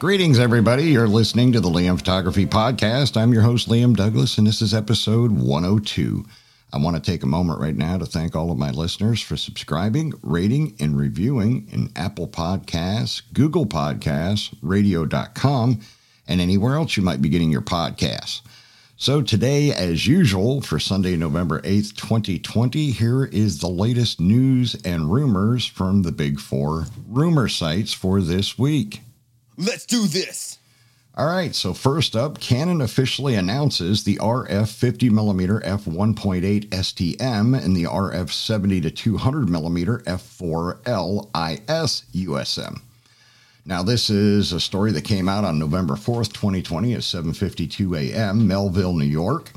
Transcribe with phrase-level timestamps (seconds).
[0.00, 0.84] Greetings, everybody.
[0.84, 3.20] You're listening to the Liam Photography Podcast.
[3.20, 6.24] I'm your host, Liam Douglas, and this is episode 102.
[6.72, 9.36] I want to take a moment right now to thank all of my listeners for
[9.36, 15.80] subscribing, rating, and reviewing in Apple Podcasts, Google Podcasts, radio.com,
[16.26, 18.40] and anywhere else you might be getting your podcasts.
[18.96, 25.12] So, today, as usual, for Sunday, November 8th, 2020, here is the latest news and
[25.12, 29.02] rumors from the big four rumor sites for this week.
[29.60, 30.58] Let's do this.
[31.18, 37.84] All right, so first up, Canon officially announces the RF 50mm f1.8 STM and the
[37.84, 42.80] RF 70 to 200mm f4L IS USM.
[43.66, 48.48] Now, this is a story that came out on November 4th, 2020 at 7:52 a.m.
[48.48, 49.50] Melville, New York.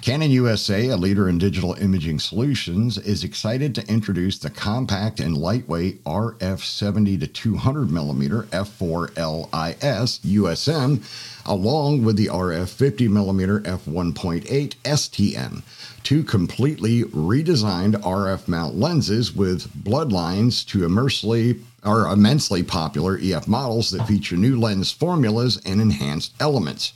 [0.00, 5.36] Canon USA, a leader in digital imaging solutions, is excited to introduce the compact and
[5.36, 11.02] lightweight RF 70 to 200 millimeter f4LIS USM,
[11.44, 15.62] along with the RF 50 millimeter f1.8 STM,
[16.04, 23.90] two completely redesigned RF mount lenses with bloodlines to immersely or immensely popular EF models
[23.90, 26.92] that feature new lens formulas and enhanced elements.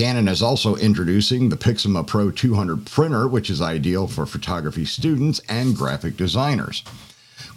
[0.00, 5.42] Canon is also introducing the Pixma Pro 200 printer, which is ideal for photography students
[5.46, 6.82] and graphic designers.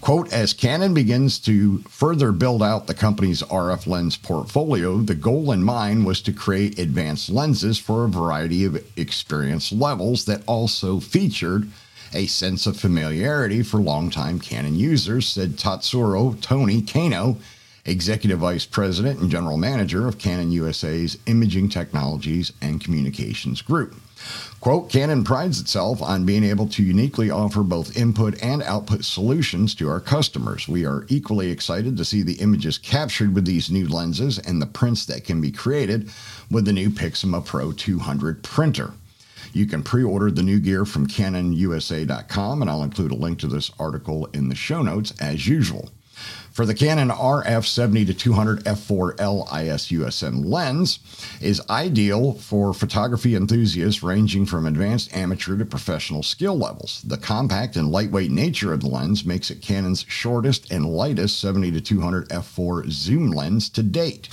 [0.02, 5.54] Quote, as Canon begins to further build out the company's RF lens portfolio, the goal
[5.54, 11.00] in mind was to create advanced lenses for a variety of experience levels that also
[11.00, 11.70] featured
[12.14, 17.38] a sense of familiarity for longtime Canon users, said Tatsuro Tony Kano,
[17.86, 23.96] Executive Vice President and General Manager of Canon USA's Imaging Technologies and Communications Group.
[24.62, 29.76] Quote, Canon prides itself on being able to uniquely offer both input and output solutions
[29.76, 30.66] to our customers.
[30.66, 34.66] We are equally excited to see the images captured with these new lenses and the
[34.66, 36.10] prints that can be created
[36.50, 38.94] with the new Pixma Pro 200 printer.
[39.52, 43.48] You can pre order the new gear from CanonUSA.com, and I'll include a link to
[43.48, 45.90] this article in the show notes as usual.
[46.54, 51.00] For the Canon RF 70 to 200 f4L IS USM lens
[51.42, 57.02] is ideal for photography enthusiasts ranging from advanced amateur to professional skill levels.
[57.08, 61.72] The compact and lightweight nature of the lens makes it Canon's shortest and lightest 70
[61.72, 64.30] to 200 f4 zoom lens to date.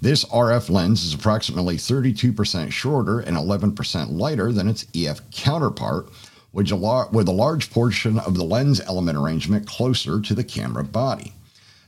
[0.00, 6.08] This RF lens is approximately 32% shorter and 11% lighter than its EF counterpart,
[6.52, 11.32] with a large portion of the lens element arrangement closer to the camera body.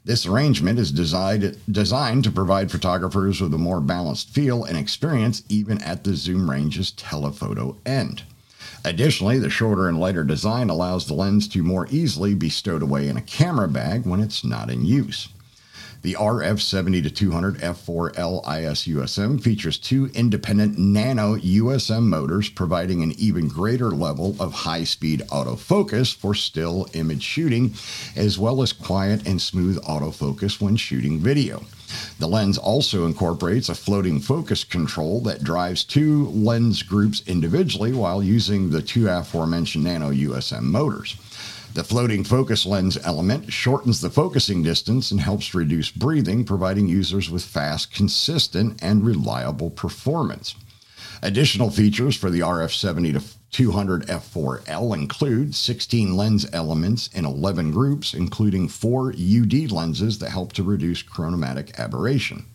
[0.06, 5.42] This arrangement is designed, designed to provide photographers with a more balanced feel and experience
[5.48, 8.22] even at the zoom range's telephoto end.
[8.84, 13.08] Additionally, the shorter and lighter design allows the lens to more easily be stowed away
[13.08, 15.28] in a camera bag when it's not in use.
[16.04, 23.48] The RF70 200 F4L IS USM features two independent nano USM motors, providing an even
[23.48, 27.72] greater level of high speed autofocus for still image shooting,
[28.16, 31.64] as well as quiet and smooth autofocus when shooting video.
[32.18, 38.22] The lens also incorporates a floating focus control that drives two lens groups individually while
[38.22, 41.16] using the two aforementioned nano USM motors.
[41.74, 47.28] The floating focus lens element shortens the focusing distance and helps reduce breathing, providing users
[47.28, 50.54] with fast, consistent, and reliable performance.
[51.20, 58.14] Additional features for the RF70 to 200 f4L include 16 lens elements in 11 groups,
[58.14, 62.46] including four UD lenses that help to reduce chromatic aberration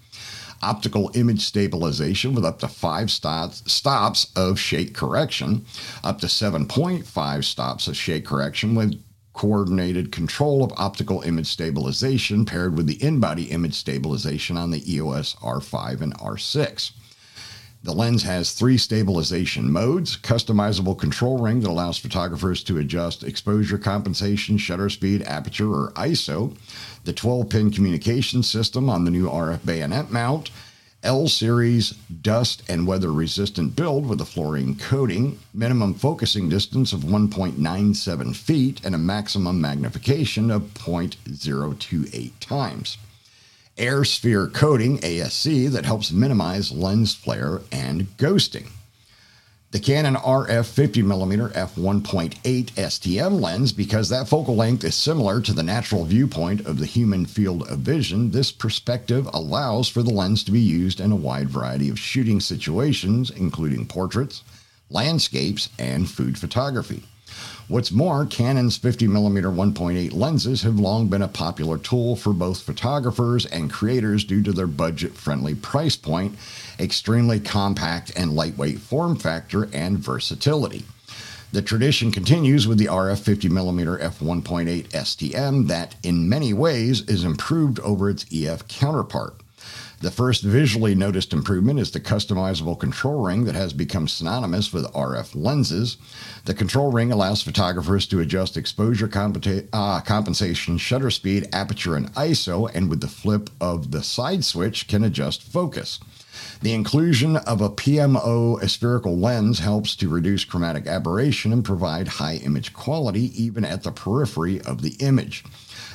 [0.61, 5.65] optical image stabilization with up to five stops, stops of shake correction,
[6.03, 9.01] up to 7.5 stops of shake correction with
[9.39, 14.93] coordinated control of optical image stabilization paired with the in body image stabilization on the
[14.93, 16.91] EOS R5 and R6.
[17.81, 23.77] The lens has three stabilization modes customizable control ring that allows photographers to adjust exposure
[23.77, 26.57] compensation, shutter speed, aperture, or ISO,
[27.05, 30.51] the 12 pin communication system on the new RF bayonet mount,
[31.01, 31.91] L series
[32.21, 38.81] dust and weather resistant build with a fluorine coating, minimum focusing distance of 1.97 feet,
[38.83, 42.97] and a maximum magnification of 0.028 times.
[43.77, 48.67] air sphere coating, ASC, that helps minimize lens flare and ghosting.
[49.71, 55.61] The Canon RF 50mm f1.8 STM lens, because that focal length is similar to the
[55.61, 60.51] natural viewpoint of the human field of vision, this perspective allows for the lens to
[60.51, 64.41] be used in a wide variety of shooting situations, including portraits,
[64.89, 67.03] landscapes, and food photography.
[67.67, 73.45] What's more, Canon's 50mm 1.8 lenses have long been a popular tool for both photographers
[73.45, 76.35] and creators due to their budget friendly price point,
[76.79, 80.85] extremely compact and lightweight form factor, and versatility.
[81.51, 87.79] The tradition continues with the RF 50mm f1.8 STM that, in many ways, is improved
[87.79, 89.41] over its EF counterpart.
[90.01, 94.85] The first visually noticed improvement is the customizable control ring that has become synonymous with
[94.93, 95.97] RF lenses.
[96.45, 102.13] The control ring allows photographers to adjust exposure compensa- uh, compensation, shutter speed, aperture, and
[102.13, 105.99] ISO, and with the flip of the side switch, can adjust focus.
[106.61, 112.35] The inclusion of a PMO spherical lens helps to reduce chromatic aberration and provide high
[112.35, 115.45] image quality even at the periphery of the image.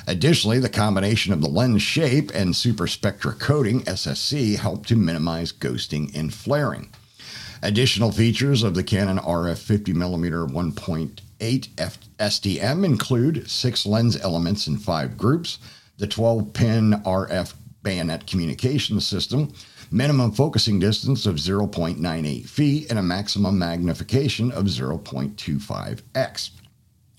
[0.07, 6.13] Additionally, the combination of the lens shape and superspectra coating SSC help to minimize ghosting
[6.15, 6.89] and flaring.
[7.61, 14.77] Additional features of the Canon RF 50mm 1.8 F- STM include six lens elements in
[14.77, 15.59] five groups,
[15.99, 17.53] the 12 pin RF
[17.83, 19.53] bayonet communication system,
[19.91, 26.51] minimum focusing distance of 0.98 feet, and a maximum magnification of 0.25x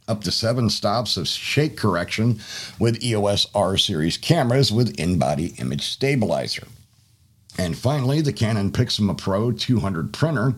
[0.08, 2.40] up to seven stops of shake correction
[2.78, 6.66] with EOS R series cameras with in body image stabilizer.
[7.58, 10.54] And finally, the Canon Pixma Pro 200 printer.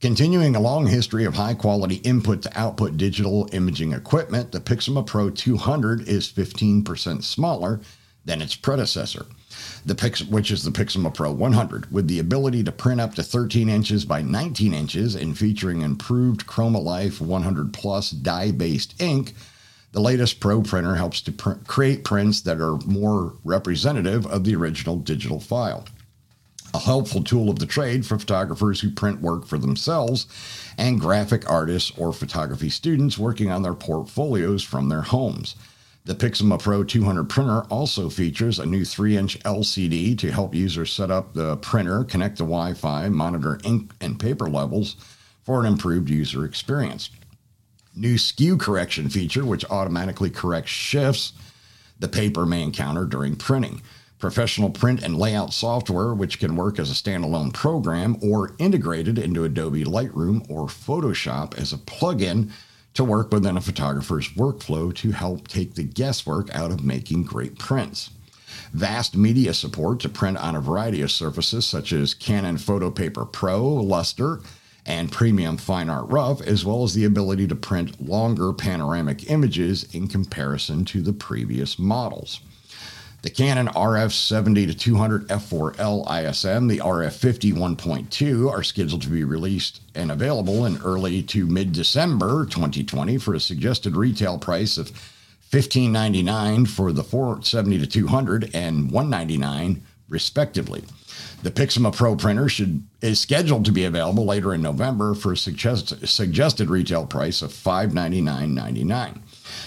[0.00, 5.06] Continuing a long history of high quality input to output digital imaging equipment, the Pixma
[5.06, 7.80] Pro 200 is 15% smaller
[8.24, 9.26] than its predecessor
[9.84, 13.22] the Pix, which is the Pixma Pro 100, with the ability to print up to
[13.22, 19.34] 13 inches by 19 inches and featuring improved ChromaLife 100 Plus dye-based ink.
[19.92, 24.54] The latest Pro printer helps to pr- create prints that are more representative of the
[24.54, 25.84] original digital file.
[26.74, 30.26] A helpful tool of the trade for photographers who print work for themselves
[30.78, 35.54] and graphic artists or photography students working on their portfolios from their homes.
[36.04, 40.92] The Pixma Pro 200 printer also features a new 3 inch LCD to help users
[40.92, 44.96] set up the printer, connect to Wi Fi, monitor ink and paper levels
[45.44, 47.10] for an improved user experience.
[47.94, 51.34] New skew correction feature, which automatically corrects shifts
[52.00, 53.80] the paper may encounter during printing.
[54.18, 59.44] Professional print and layout software, which can work as a standalone program or integrated into
[59.44, 62.50] Adobe Lightroom or Photoshop as a plugin
[62.94, 67.58] to work within a photographer's workflow to help take the guesswork out of making great
[67.58, 68.10] prints.
[68.72, 73.66] Vast media support to print on a variety of surfaces such as Canon Photopaper Pro,
[73.66, 74.40] Luster,
[74.84, 79.84] and Premium Fine Art Rough, as well as the ability to print longer panoramic images
[79.94, 82.40] in comparison to the previous models.
[83.22, 89.08] The Canon RF 70 to 200 f4L ISM, the RF 50 1.2 are scheduled to
[89.08, 94.76] be released and available in early to mid December 2020 for a suggested retail price
[94.76, 94.90] of
[95.52, 100.82] $15.99 for the 470 to 200 and $199 respectively.
[101.44, 105.36] The Pixma Pro printer should is scheduled to be available later in November for a
[105.36, 109.20] suggest, suggested retail price of $599.99.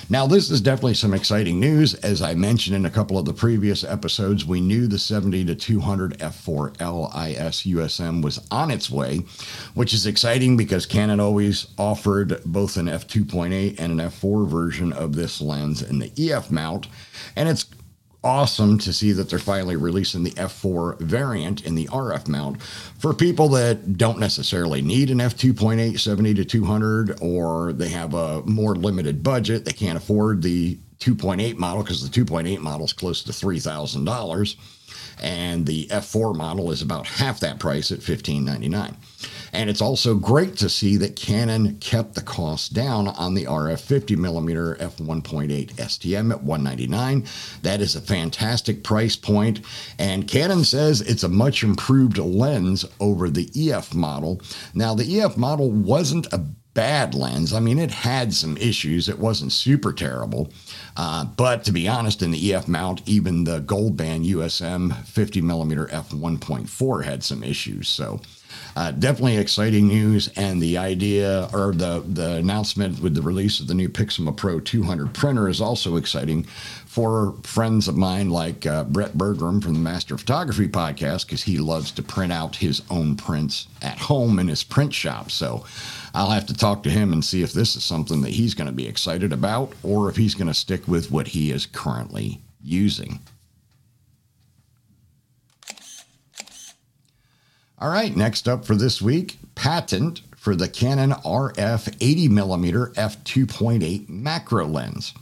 [0.10, 1.94] Now, this is definitely some exciting news.
[1.96, 5.56] As I mentioned in a couple of the previous episodes, we knew the 70 to
[5.56, 9.22] 200 f4L IS USM was on its way,
[9.74, 15.16] which is exciting because Canon always offered both an f2.8 and an f4 version of
[15.16, 16.88] this lens in the EF mount.
[17.36, 17.66] And it's
[18.26, 23.14] awesome to see that they're finally releasing the F4 variant in the RF mount for
[23.14, 28.76] people that don't necessarily need an F2.8 70 to 200 or they have a more
[28.76, 29.64] limited budget.
[29.64, 34.56] They can't afford the 2.8 model because the 2.8 model is close to $3,000
[35.22, 38.96] and the F4 model is about half that price at $1599.
[39.56, 43.80] And it's also great to see that Canon kept the cost down on the RF
[43.80, 47.26] 50 millimeter f1.8 STM at 199.
[47.62, 49.62] That is a fantastic price point,
[49.98, 54.42] and Canon says it's a much improved lens over the EF model.
[54.74, 57.54] Now, the EF model wasn't a bad lens.
[57.54, 59.08] I mean, it had some issues.
[59.08, 60.52] It wasn't super terrible.
[60.98, 65.40] Uh, but to be honest, in the EF mount, even the gold band USM 50
[65.40, 67.88] millimeter f1.4 had some issues.
[67.88, 68.20] So
[68.76, 70.30] uh, definitely exciting news.
[70.36, 74.60] And the idea or the, the announcement with the release of the new Pixma Pro
[74.60, 76.46] 200 printer is also exciting
[76.86, 81.58] for friends of mine like uh, Brett Bergram from the Master Photography podcast because he
[81.58, 85.30] loves to print out his own prints at home in his print shop.
[85.30, 85.66] So
[86.14, 88.68] I'll have to talk to him and see if this is something that he's going
[88.68, 92.40] to be excited about or if he's going to stick with what he is currently
[92.62, 93.20] using.
[97.78, 104.66] All right, next up for this week patent for the Canon RF 80mm f2.8 macro
[104.66, 105.14] lens.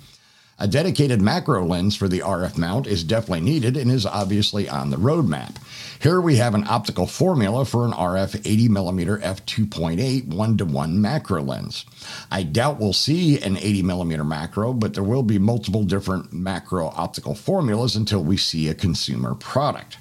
[0.60, 4.92] A dedicated macro lens for the RF mount is definitely needed and is obviously on
[4.92, 5.56] the roadmap.
[6.00, 11.42] Here we have an optical formula for an RF 80mm f2.8 1 to 1 macro
[11.42, 11.86] lens.
[12.30, 17.34] I doubt we'll see an 80mm macro, but there will be multiple different macro optical
[17.34, 19.98] formulas until we see a consumer product.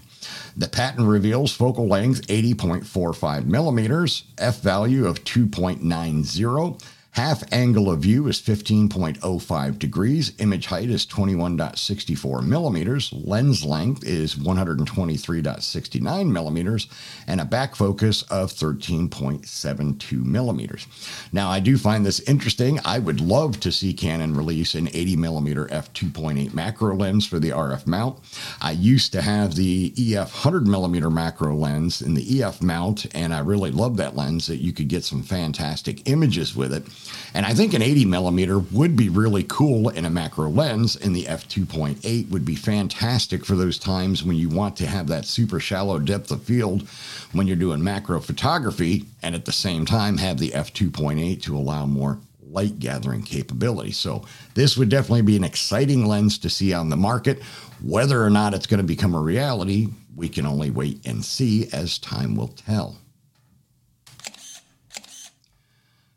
[0.56, 6.82] The patent reveals focal length 80.45 millimeters, f value of 2.90,
[7.12, 10.32] Half angle of view is 15.05 degrees.
[10.38, 13.12] Image height is 21.64 millimeters.
[13.12, 16.88] Lens length is 123.69 millimeters.
[17.26, 20.86] And a back focus of 13.72 millimeters.
[21.32, 22.80] Now, I do find this interesting.
[22.82, 27.50] I would love to see Canon release an 80 millimeter f2.8 macro lens for the
[27.50, 28.20] RF mount.
[28.62, 33.34] I used to have the EF 100 millimeter macro lens in the EF mount, and
[33.34, 36.86] I really love that lens that you could get some fantastic images with it.
[37.34, 41.16] And I think an 80 millimeter would be really cool in a macro lens, and
[41.16, 45.58] the f2.8 would be fantastic for those times when you want to have that super
[45.58, 46.86] shallow depth of field
[47.32, 51.86] when you're doing macro photography, and at the same time have the f2.8 to allow
[51.86, 52.18] more
[52.52, 53.92] light gathering capability.
[53.92, 57.42] So this would definitely be an exciting lens to see on the market.
[57.82, 61.68] Whether or not it's going to become a reality, we can only wait and see
[61.72, 62.98] as time will tell.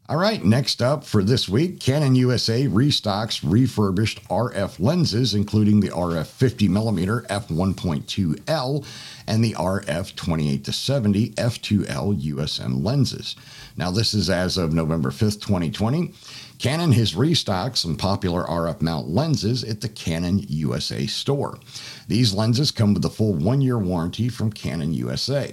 [0.07, 5.89] All right, next up for this week, Canon USA restocks refurbished RF lenses, including the
[5.89, 8.85] RF 50mm f1.2L
[9.25, 13.35] and the RF 28 to 70 f2L USM lenses.
[13.77, 16.13] Now, this is as of November 5th, 2020.
[16.59, 21.57] Canon has restocked some popular RF mount lenses at the Canon USA store.
[22.07, 25.51] These lenses come with a full one year warranty from Canon USA.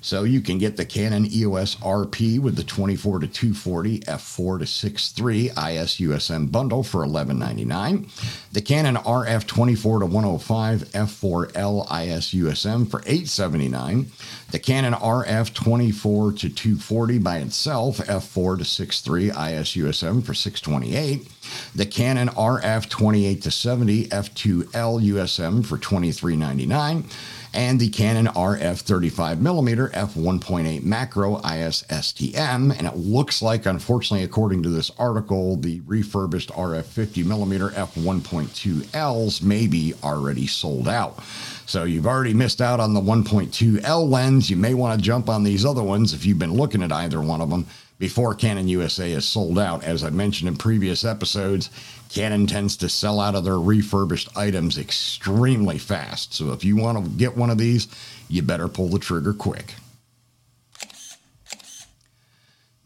[0.00, 4.64] So you can get the Canon EOS RP with the 24 to 240 f4 to
[4.64, 8.08] 6.3 ISUSM bundle for $11.99.
[8.52, 14.06] The Canon RF 24 to 105 f4L ISUSM for $8.79.
[14.50, 21.28] The Canon RF 24 to 240 by itself f4 to 6.3 ISUSM for 628.
[21.74, 27.10] The Canon RF 28 to 70 f2L USM for 23.99
[27.56, 32.76] and the Canon RF 35mm f1.8 macro IS STM.
[32.76, 39.66] And it looks like, unfortunately, according to this article, the refurbished RF 50mm f1.2Ls may
[39.66, 41.18] be already sold out.
[41.64, 44.50] So you've already missed out on the 1.2L lens.
[44.50, 47.22] You may want to jump on these other ones if you've been looking at either
[47.22, 47.66] one of them
[47.98, 49.84] before Canon USA is sold out.
[49.84, 51.70] As I mentioned in previous episodes,
[52.08, 56.34] Canon tends to sell out of their refurbished items extremely fast.
[56.34, 57.88] So if you want to get one of these,
[58.28, 59.74] you better pull the trigger quick.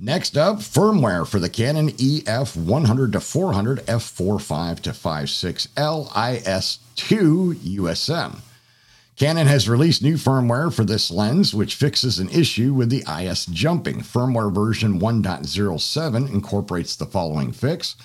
[0.03, 8.41] Next up, firmware for the Canon EF 100 to 400 f45 to 56L IS2 USM.
[9.21, 13.45] Canon has released new firmware for this lens, which fixes an issue with the IS
[13.45, 14.01] jumping.
[14.01, 17.97] Firmware version 1.07 incorporates the following fix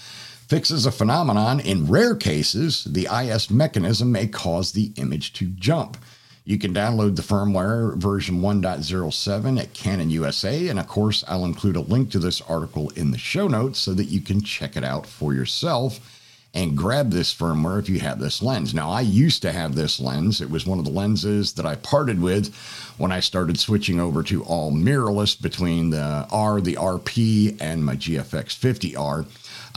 [0.49, 5.95] fixes a phenomenon in rare cases, the IS mechanism may cause the image to jump.
[6.43, 11.77] You can download the firmware version 1.07 at Canon USA, and of course, I'll include
[11.77, 14.83] a link to this article in the show notes so that you can check it
[14.83, 16.14] out for yourself
[16.55, 18.73] and grab this firmware if you have this lens.
[18.73, 20.39] Now, I used to have this lens.
[20.39, 22.55] It was one of the lenses that I parted with
[22.97, 27.97] when I started switching over to all mirrorless between the R, the RP, and my
[27.97, 29.27] GFX 50R.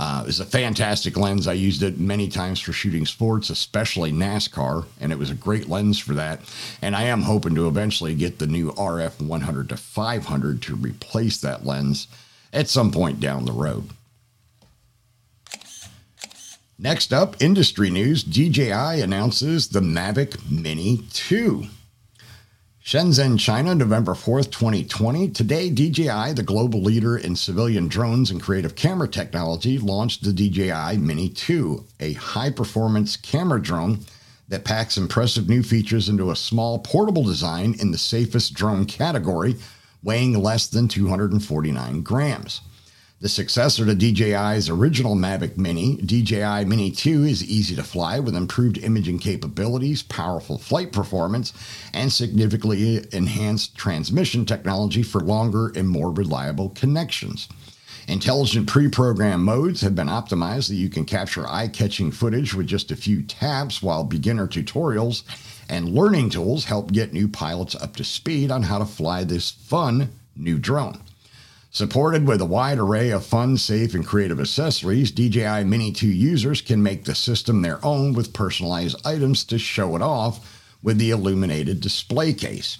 [0.00, 1.48] Uh, it's a fantastic lens.
[1.48, 5.68] I used it many times for shooting sports, especially NASCAR, and it was a great
[5.68, 6.40] lens for that.
[6.80, 11.40] And I am hoping to eventually get the new RF 100 to 500 to replace
[11.40, 12.06] that lens
[12.52, 13.90] at some point down the road.
[16.80, 21.64] Next up, industry news DJI announces the Mavic Mini 2.
[22.84, 25.30] Shenzhen, China, November 4th, 2020.
[25.30, 30.98] Today, DJI, the global leader in civilian drones and creative camera technology, launched the DJI
[30.98, 33.98] Mini 2, a high performance camera drone
[34.46, 39.56] that packs impressive new features into a small, portable design in the safest drone category
[40.04, 42.60] weighing less than 249 grams.
[43.20, 48.36] The successor to DJI's original Mavic Mini, DJI Mini 2 is easy to fly with
[48.36, 51.52] improved imaging capabilities, powerful flight performance,
[51.92, 57.48] and significantly enhanced transmission technology for longer and more reliable connections.
[58.06, 62.68] Intelligent pre programmed modes have been optimized so you can capture eye catching footage with
[62.68, 65.24] just a few taps, while beginner tutorials
[65.68, 69.50] and learning tools help get new pilots up to speed on how to fly this
[69.50, 71.00] fun new drone.
[71.70, 76.62] Supported with a wide array of fun, safe, and creative accessories, DJI Mini 2 users
[76.62, 80.40] can make the system their own with personalized items to show it off
[80.82, 82.78] with the illuminated display case.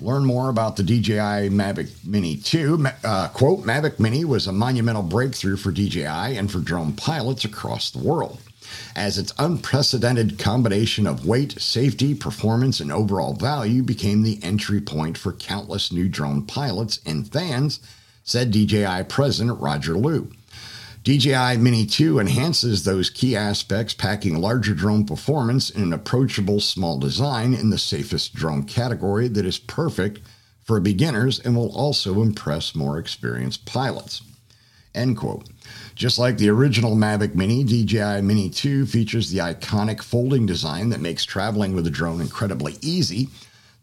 [0.00, 2.86] Learn more about the DJI Mavic Mini 2.
[3.04, 6.04] Uh, quote, Mavic Mini was a monumental breakthrough for DJI
[6.36, 8.40] and for drone pilots across the world,
[8.96, 15.16] as its unprecedented combination of weight, safety, performance, and overall value became the entry point
[15.16, 17.78] for countless new drone pilots and fans
[18.28, 20.30] said DJI President Roger Luo.
[21.02, 26.98] DJI Mini 2 enhances those key aspects, packing larger drone performance in an approachable small
[26.98, 30.20] design in the safest drone category that is perfect
[30.62, 34.20] for beginners and will also impress more experienced pilots.
[34.94, 35.48] End quote.
[35.94, 41.00] Just like the original Mavic Mini, DJI Mini 2 features the iconic folding design that
[41.00, 43.28] makes traveling with a drone incredibly easy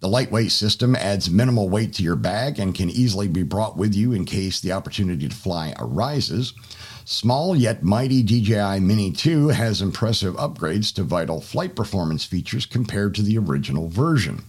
[0.05, 3.95] the lightweight system adds minimal weight to your bag and can easily be brought with
[3.95, 6.53] you in case the opportunity to fly arises.
[7.05, 13.15] Small yet mighty DJI Mini 2 has impressive upgrades to vital flight performance features compared
[13.15, 14.43] to the original version.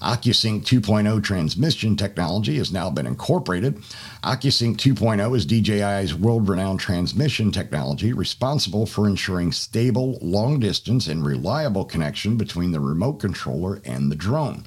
[0.00, 3.78] OcuSync 2.0 transmission technology has now been incorporated.
[4.22, 11.26] OcuSync 2.0 is DJI's world renowned transmission technology responsible for ensuring stable, long distance, and
[11.26, 14.64] reliable connection between the remote controller and the drone.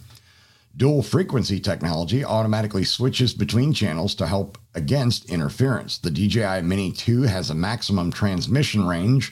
[0.75, 5.99] Dual frequency technology automatically switches between channels to help against interference.
[5.99, 9.31] The DJI Mini 2 has a maximum transmission range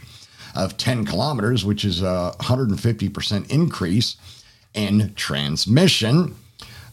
[0.53, 4.17] of 10 kilometers, which is a 150% increase
[4.75, 6.36] in transmission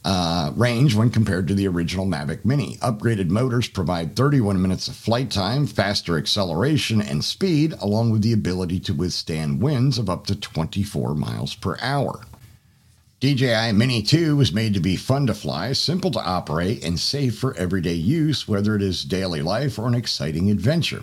[0.02, 2.76] uh, range when compared to the original Mavic Mini.
[2.76, 8.32] Upgraded motors provide 31 minutes of flight time, faster acceleration and speed, along with the
[8.32, 12.22] ability to withstand winds of up to 24 miles per hour.
[13.20, 17.36] DJI Mini 2 was made to be fun to fly, simple to operate, and safe
[17.36, 21.02] for everyday use, whether it is daily life or an exciting adventure.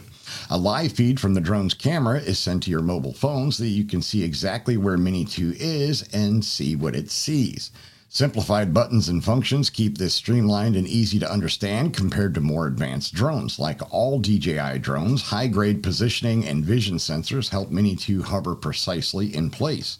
[0.50, 3.70] A live feed from the drone's camera is sent to your mobile phone so that
[3.70, 7.72] you can see exactly where Mini 2 is and see what it sees.
[8.08, 13.14] Simplified buttons and functions keep this streamlined and easy to understand compared to more advanced
[13.14, 13.60] drones.
[13.60, 19.36] Like all DJI drones, high grade positioning and vision sensors help Mini 2 hover precisely
[19.36, 19.98] in place.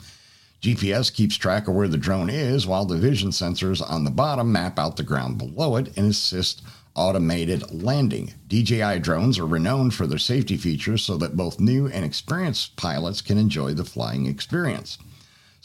[0.62, 4.52] GPS keeps track of where the drone is, while the vision sensors on the bottom
[4.52, 6.62] map out the ground below it and assist
[6.96, 8.34] automated landing.
[8.48, 13.22] DJI drones are renowned for their safety features so that both new and experienced pilots
[13.22, 14.98] can enjoy the flying experience.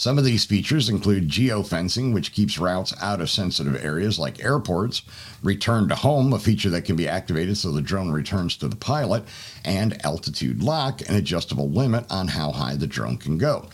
[0.00, 5.02] Some of these features include geofencing, which keeps routes out of sensitive areas like airports,
[5.42, 8.76] return to home, a feature that can be activated so the drone returns to the
[8.76, 9.24] pilot,
[9.62, 13.68] and altitude lock, an adjustable limit on how high the drone can go.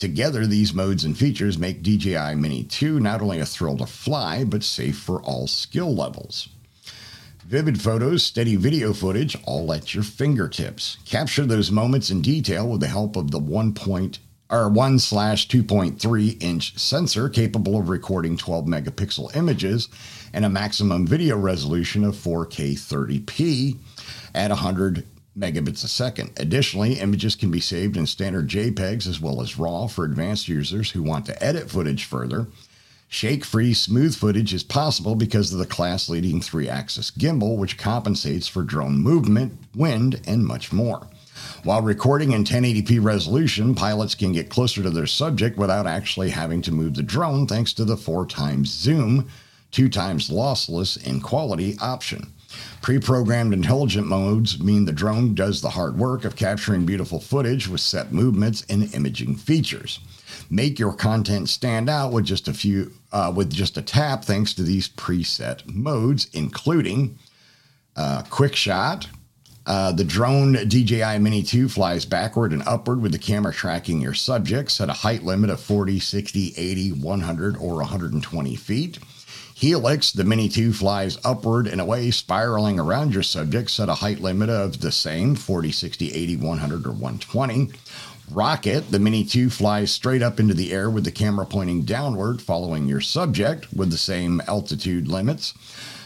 [0.00, 4.44] Together, these modes and features make DJI Mini 2 not only a thrill to fly,
[4.44, 6.48] but safe for all skill levels.
[7.46, 10.96] Vivid photos, steady video footage, all at your fingertips.
[11.04, 15.48] Capture those moments in detail with the help of the 1 point or 1 slash
[15.48, 19.90] 2.3 inch sensor capable of recording 12 megapixel images
[20.32, 23.76] and a maximum video resolution of 4K 30p
[24.34, 25.06] at 100
[25.38, 26.30] megabits a second.
[26.36, 30.90] Additionally, images can be saved in standard JPEGs as well as RAW for advanced users
[30.90, 32.48] who want to edit footage further.
[33.08, 37.76] Shake free smooth footage is possible because of the class leading three axis gimbal, which
[37.76, 41.08] compensates for drone movement, wind, and much more.
[41.64, 46.62] While recording in 1080p resolution, pilots can get closer to their subject without actually having
[46.62, 49.28] to move the drone thanks to the four times zoom,
[49.70, 52.32] two times lossless in quality option.
[52.82, 57.68] Pre programmed intelligent modes mean the drone does the hard work of capturing beautiful footage
[57.68, 60.00] with set movements and imaging features.
[60.48, 64.54] Make your content stand out with just a few, uh, with just a tap, thanks
[64.54, 67.18] to these preset modes, including
[67.96, 69.06] uh, Quick Shot.
[69.66, 74.14] Uh, the drone DJI Mini 2 flies backward and upward with the camera tracking your
[74.14, 78.98] subjects at a height limit of 40, 60, 80, 100, or 120 feet.
[79.60, 84.18] Helix, the Mini 2 flies upward and away, spiraling around your subject, at a height
[84.18, 87.68] limit of the same 40, 60, 80, 100, or 120.
[88.30, 92.40] Rocket, the Mini 2 flies straight up into the air with the camera pointing downward,
[92.40, 95.52] following your subject with the same altitude limits.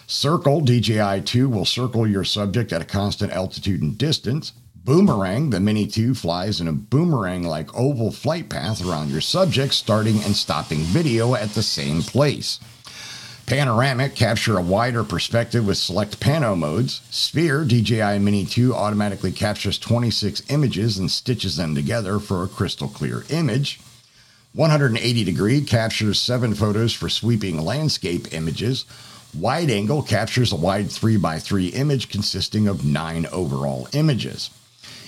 [0.08, 4.52] Circle, DJI 2 will circle your subject at a constant altitude and distance.
[4.84, 9.74] Boomerang, the Mini 2 flies in a boomerang like oval flight path around your subject,
[9.74, 12.58] starting and stopping video at the same place.
[13.46, 17.02] Panoramic, capture a wider perspective with select pano modes.
[17.10, 22.88] Sphere, DJI Mini 2 automatically captures 26 images and stitches them together for a crystal
[22.88, 23.80] clear image.
[24.54, 28.86] 180 degree captures seven photos for sweeping landscape images.
[29.38, 34.48] Wide angle captures a wide 3x3 image consisting of nine overall images.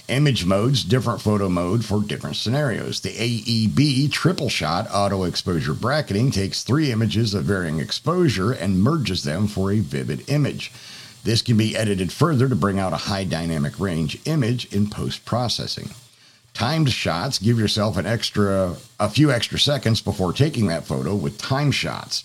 [0.09, 3.01] Image modes, different photo mode for different scenarios.
[3.01, 9.25] The AEB triple shot auto exposure bracketing takes three images of varying exposure and merges
[9.25, 10.71] them for a vivid image.
[11.25, 15.25] This can be edited further to bring out a high dynamic range image in post
[15.25, 15.91] processing.
[16.55, 21.37] Timed shots give yourself an extra a few extra seconds before taking that photo with
[21.37, 22.23] time shots.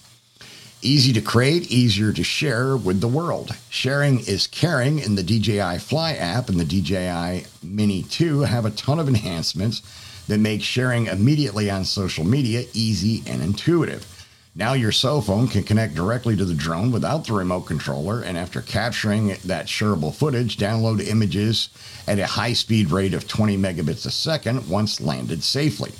[0.84, 3.56] Easy to create, easier to share with the world.
[3.70, 8.72] Sharing is caring in the DJI Fly app and the DJI Mini 2 have a
[8.72, 9.84] ton of enhancements
[10.28, 14.08] that make sharing immediately on social media easy and intuitive.
[14.54, 18.38] Now your cell phone can connect directly to the drone without the remote controller, and
[18.38, 21.70] after capturing that shareable footage, download images
[22.06, 25.94] at a high speed rate of 20 megabits a second once landed safely.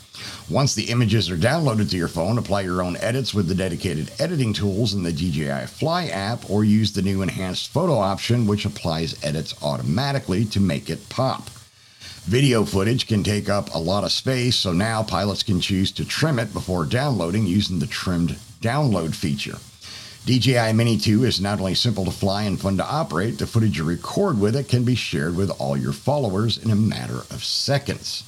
[0.50, 4.12] Once the images are downloaded to your phone, apply your own edits with the dedicated
[4.20, 8.66] editing tools in the DJI Fly app or use the new enhanced photo option, which
[8.66, 11.50] applies edits automatically to make it pop.
[12.26, 16.06] Video footage can take up a lot of space, so now pilots can choose to
[16.06, 19.58] trim it before downloading using the trimmed download feature.
[20.28, 23.80] DJI Mini 2 is not only simple to fly and fun to operate, the footage
[23.80, 27.44] you record with it can be shared with all your followers in a matter of
[27.44, 28.24] seconds.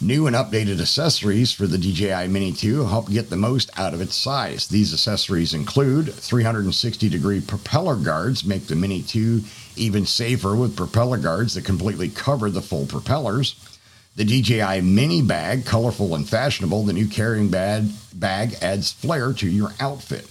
[0.00, 4.00] New and updated accessories for the DJI Mini 2 help get the most out of
[4.00, 4.68] its size.
[4.68, 9.42] These accessories include 360 degree propeller guards, make the Mini 2
[9.78, 13.54] even safer with propeller guards that completely cover the full propellers.
[14.16, 19.48] The DJI Mini Bag, colorful and fashionable, the new carrying bag, bag adds flair to
[19.48, 20.28] your outfit.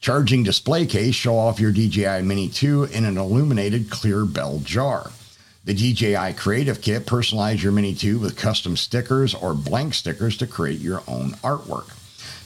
[0.00, 5.10] Charging display case, show off your DJI Mini 2 in an illuminated clear bell jar.
[5.64, 10.46] The DJI Creative Kit personalize your Mini 2 with custom stickers or blank stickers to
[10.46, 11.95] create your own artwork.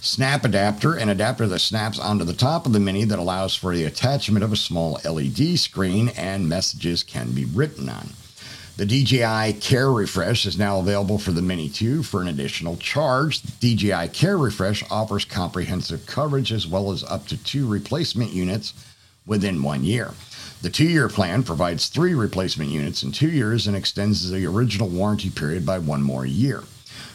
[0.02, 3.76] Snap adapter, an adapter that snaps onto the top of the Mini that allows for
[3.76, 8.08] the attachment of a small LED screen and messages can be written on.
[8.78, 13.42] The DJI Care Refresh is now available for the Mini 2 for an additional charge.
[13.42, 18.72] The DJI Care Refresh offers comprehensive coverage as well as up to two replacement units
[19.26, 20.14] within one year.
[20.62, 24.88] The two year plan provides three replacement units in two years and extends the original
[24.88, 26.62] warranty period by one more year.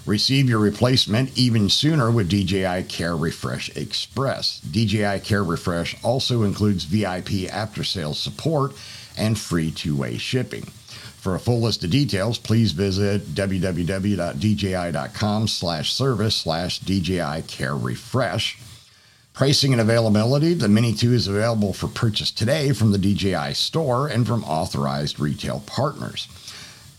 [0.05, 4.59] Receive your replacement even sooner with DJI Care Refresh Express.
[4.59, 8.73] DJI Care Refresh also includes VIP after sales support
[9.17, 10.65] and free two way shipping.
[11.17, 13.87] For a full list of details, please visit www.dji.com
[15.47, 18.59] slash service slash DJI Care Refresh.
[19.33, 24.07] Pricing and availability the Mini 2 is available for purchase today from the DJI store
[24.07, 26.27] and from authorized retail partners.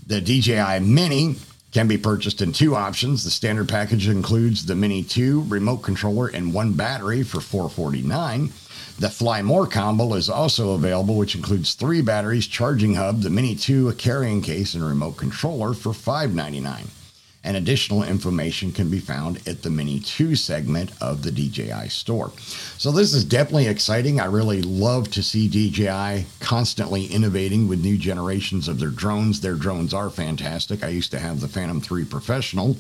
[0.05, 1.37] The DJI Mini
[1.77, 3.23] can be purchased in two options.
[3.23, 8.51] The standard package includes the Mini 2 remote controller and one battery for 449.
[8.99, 13.55] The Fly More combo is also available, which includes three batteries, charging hub, the Mini
[13.55, 17.06] 2, a carrying case, and a remote controller for $599
[17.47, 22.33] and additional information can be found at the Mini 2 segment of the DJI store.
[22.77, 24.21] So, this is definitely exciting.
[24.21, 29.41] I really love to see DJI constantly innovating with new generations of their drones.
[29.41, 30.83] Their drones are fantastic.
[30.83, 32.77] I used to have the Phantom 3 Professional.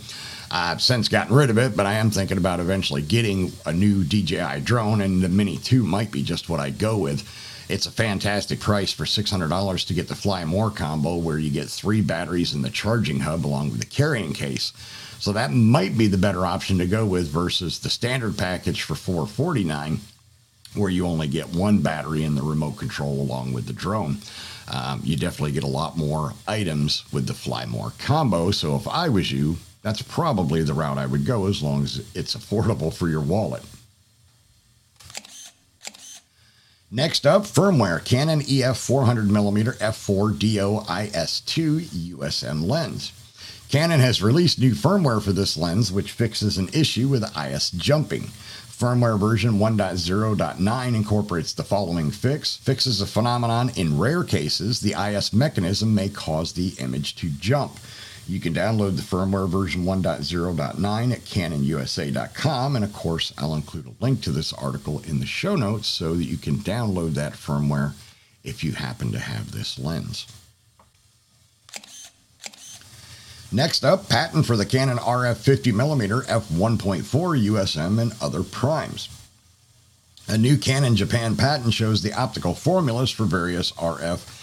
[0.50, 4.04] I've since gotten rid of it, but I am thinking about eventually getting a new
[4.04, 7.26] DJI drone, and the Mini 2 might be just what I go with.
[7.68, 11.68] It's a fantastic price for $600 to get the Fly More combo, where you get
[11.68, 14.72] three batteries and the charging hub along with the carrying case.
[15.18, 18.94] So that might be the better option to go with versus the standard package for
[18.94, 19.98] 449,
[20.74, 24.18] where you only get one battery and the remote control along with the drone.
[24.68, 28.52] Um, you definitely get a lot more items with the Fly More combo.
[28.52, 32.04] So if I was you, that's probably the route I would go as long as
[32.14, 33.62] it's affordable for your wallet.
[36.90, 41.80] Next up, firmware Canon EF 400mm f4 DO-IS2
[42.12, 43.12] USM lens.
[43.68, 48.30] Canon has released new firmware for this lens, which fixes an issue with IS jumping.
[48.68, 55.32] Firmware version 1.0.9 incorporates the following fix fixes a phenomenon in rare cases, the IS
[55.32, 57.80] mechanism may cause the image to jump.
[58.28, 62.76] You can download the firmware version 1.0.9 at canonusa.com.
[62.76, 66.14] And of course, I'll include a link to this article in the show notes so
[66.14, 67.92] that you can download that firmware
[68.42, 70.26] if you happen to have this lens.
[73.52, 79.08] Next up, patent for the Canon RF 50mm f1.4 USM and other primes.
[80.28, 84.35] A new Canon Japan patent shows the optical formulas for various RF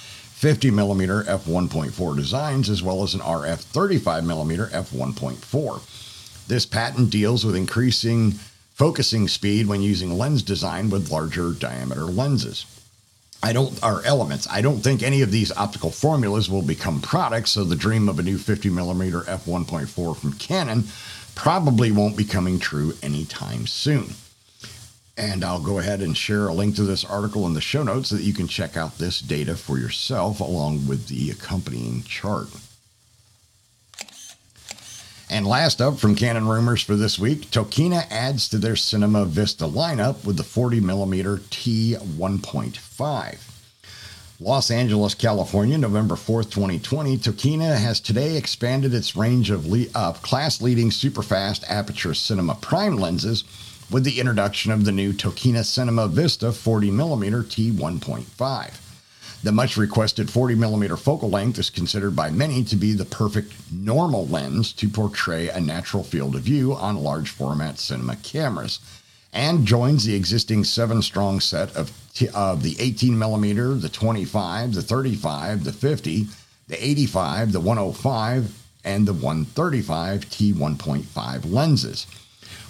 [0.44, 6.48] 50mm f1.4 designs, as well as an RF 35mm f1.4.
[6.50, 8.32] This patent deals with increasing
[8.74, 12.66] focusing speed when using lens design with larger diameter lenses.
[13.42, 14.46] I don't are elements.
[14.52, 18.20] I don't think any of these optical formulas will become products, so the dream of
[18.20, 20.84] a new 50mm f1.4 from Canon
[21.36, 24.16] probably won't be coming true anytime soon.
[25.16, 28.10] And I'll go ahead and share a link to this article in the show notes
[28.10, 32.48] so that you can check out this data for yourself along with the accompanying chart.
[35.30, 39.66] And last up from Canon Rumors for this week, Tokina adds to their Cinema Vista
[39.66, 43.53] lineup with the 40mm T1.5.
[44.44, 50.12] Los Angeles, California, November 4th, 2020, Tokina has today expanded its range of le- uh,
[50.12, 53.46] class leading superfast aperture cinema prime lenses
[53.90, 59.44] with the introduction of the new Tokina Cinema Vista 40mm T1.5.
[59.44, 64.28] The much requested 40mm focal length is considered by many to be the perfect normal
[64.28, 68.80] lens to portray a natural field of view on large format cinema cameras
[69.34, 74.82] and joins the existing seven strong set of, t- of the 18mm, the 25, the
[74.82, 76.28] 35, the 50,
[76.68, 82.06] the 85, the 105, and the 135 T1.5 lenses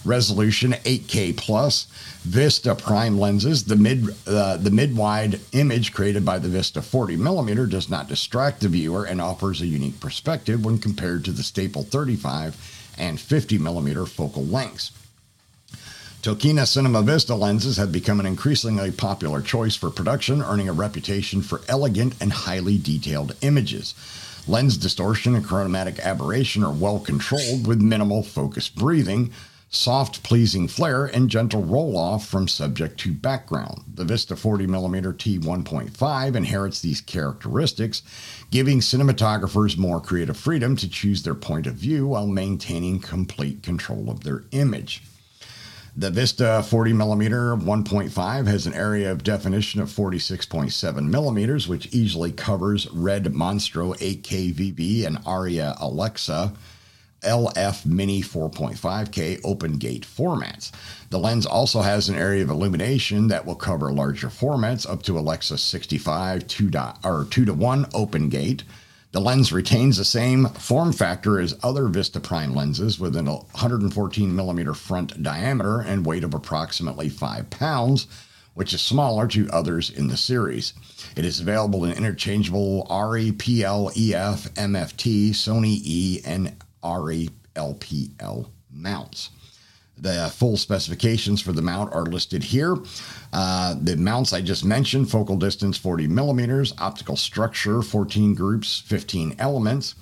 [0.06, 1.88] resolution 8K plus,
[2.23, 3.65] Vista prime lenses.
[3.65, 8.08] The mid uh, the mid wide image created by the Vista 40 millimeter does not
[8.08, 12.56] distract the viewer and offers a unique perspective when compared to the staple 35
[12.97, 14.91] and 50 millimeter focal lengths.
[16.23, 21.41] Tokina Cinema Vista lenses have become an increasingly popular choice for production, earning a reputation
[21.41, 23.93] for elegant and highly detailed images.
[24.47, 29.33] Lens distortion and chromatic aberration are well controlled with minimal focus breathing,
[29.69, 33.83] soft, pleasing flare, and gentle roll off from subject to background.
[33.93, 38.01] The Vista 40mm T1.5 inherits these characteristics,
[38.49, 44.09] giving cinematographers more creative freedom to choose their point of view while maintaining complete control
[44.09, 45.03] of their image.
[45.95, 52.89] The Vista 40mm 1.5 has an area of definition of 46.7 millimeters, which easily covers
[52.91, 56.53] Red Monstro 8K VV and Arri Alexa
[57.21, 60.71] LF Mini 4.5K open gate formats.
[61.12, 65.19] The lens also has an area of illumination that will cover larger formats up to
[65.19, 68.63] Alexa 65 2 dot, or 2 to 1 open gate.
[69.13, 74.36] The lens retains the same form factor as other Vista Prime lenses with an 114
[74.36, 78.08] millimeter front diameter and weight of approximately 5 pounds,
[78.56, 80.73] which is smaller to others in the series.
[81.15, 89.30] It is available in interchangeable RE, PL, EF, MFT, Sony E, and RELPL mounts.
[90.04, 92.76] The full specifications for the mount are listed here.
[93.32, 99.38] Uh, the mounts I just mentioned focal distance 40 millimeters, optical structure 14 groups, 15
[99.39, 99.96] elements,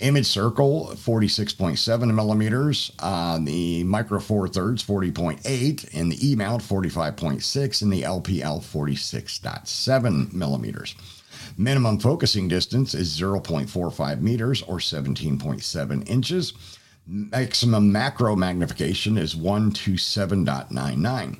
[0.00, 7.80] image circle 46.7 millimeters, uh, the micro four thirds 40.8, and the E mount 45.6,
[7.80, 10.94] and the LPL 46.7 millimeters.
[11.56, 16.52] Minimum focusing distance is 0.45 meters or 17.7 inches.
[17.08, 21.38] Maximum macro magnification is 1 to 7.99.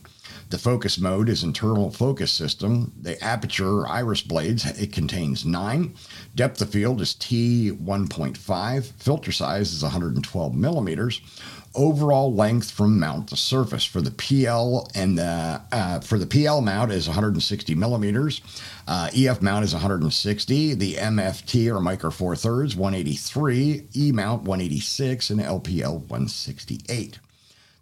[0.50, 2.92] The focus mode is internal focus system.
[3.02, 5.96] The aperture iris blades, it contains nine.
[6.36, 8.84] Depth of field is T1.5.
[8.84, 11.20] Filter size is 112 millimeters
[11.76, 16.60] overall length from mount to surface for the PL and the uh, for the PL
[16.62, 18.40] mount is 160 millimeters.
[18.88, 20.74] Uh, EF mount is 160.
[20.74, 23.88] The MFT or micro four thirds 183.
[23.94, 27.18] E mount 186 and LPL 168.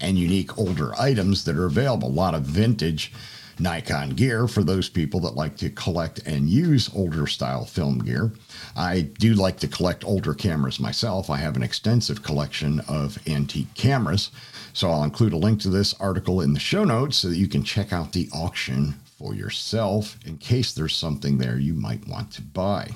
[0.00, 2.08] and unique older items that are available.
[2.08, 3.12] A lot of vintage
[3.60, 8.32] Nikon gear for those people that like to collect and use older style film gear.
[8.74, 11.30] I do like to collect older cameras myself.
[11.30, 14.30] I have an extensive collection of antique cameras.
[14.72, 17.48] So I'll include a link to this article in the show notes so that you
[17.48, 22.32] can check out the auction for yourself in case there's something there you might want
[22.32, 22.90] to buy.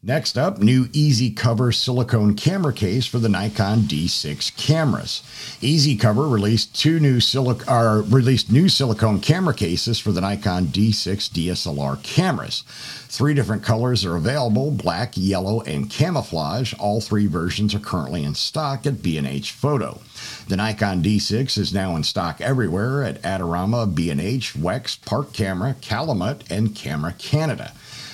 [0.00, 5.24] Next up, new Easy Cover silicone camera case for the Nikon D6 cameras.
[5.60, 10.66] Easy Cover released two new silic- uh, released new silicone camera cases for the Nikon
[10.66, 12.62] D6 DSLR cameras.
[13.08, 16.74] Three different colors are available: black, yellow, and camouflage.
[16.74, 20.00] All three versions are currently in stock at B&H Photo.
[20.46, 26.48] The Nikon D6 is now in stock everywhere at Adorama, B&H, Wex, Park Camera, Calumet,
[26.48, 27.72] and Camera Canada.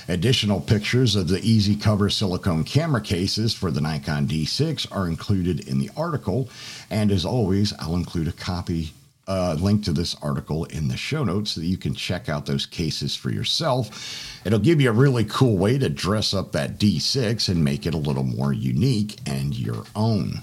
[0.08, 5.66] Additional pictures of the Easy Cover silicone camera cases for the Nikon D6 are included
[5.66, 6.50] in the article.
[6.90, 8.92] And as always, I'll include a copy,
[9.26, 12.44] uh, link to this article in the show notes so that you can check out
[12.44, 14.42] those cases for yourself.
[14.44, 17.94] It'll give you a really cool way to dress up that D6 and make it
[17.94, 20.42] a little more unique and your own.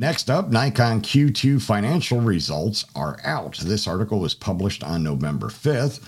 [0.00, 3.58] Next up, Nikon Q2 financial results are out.
[3.58, 5.98] This article was published on November 5th.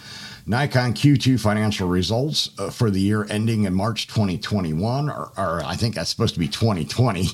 [0.46, 5.74] Nikon Q2 financial results uh, for the year ending in March 2021, or, or, I
[5.74, 7.30] think that's supposed to be 2020,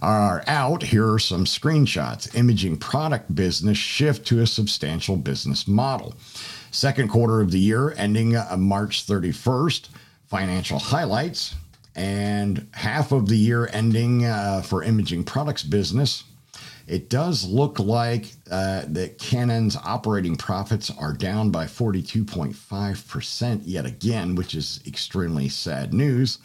[0.00, 0.82] are out.
[0.82, 2.34] Here are some screenshots.
[2.34, 6.14] Imaging product business shift to a substantial business model.
[6.70, 9.90] Second quarter of the year ending uh, March 31st,
[10.26, 11.54] financial highlights,
[11.98, 16.24] and half of the year ending uh, for imaging products business
[16.88, 24.34] it does look like uh, that Canon's operating profits are down by 42.5% yet again,
[24.34, 26.38] which is extremely sad news.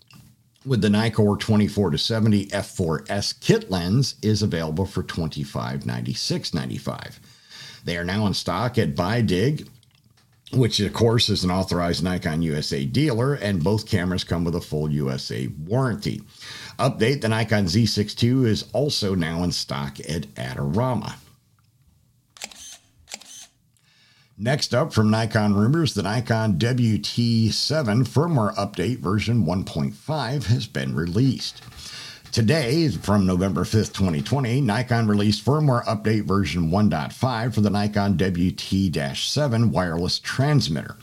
[0.65, 7.19] with the Nikkor 24 to 70 f4s kit lens is available for 2596.95.
[7.85, 9.69] They are now in stock at Buydig
[10.53, 14.61] which of course is an authorized Nikon USA dealer, and both cameras come with a
[14.61, 16.23] full USA warranty.
[16.79, 21.15] Update the Nikon Z6 II is also now in stock at Adorama.
[24.37, 31.63] Next up from Nikon Rumors, the Nikon WT7 firmware update version 1.5 has been released.
[32.33, 39.17] Today, from November 5th, 2020, Nikon released firmware update version 1.5 for the Nikon WT
[39.17, 40.97] 7 wireless transmitter.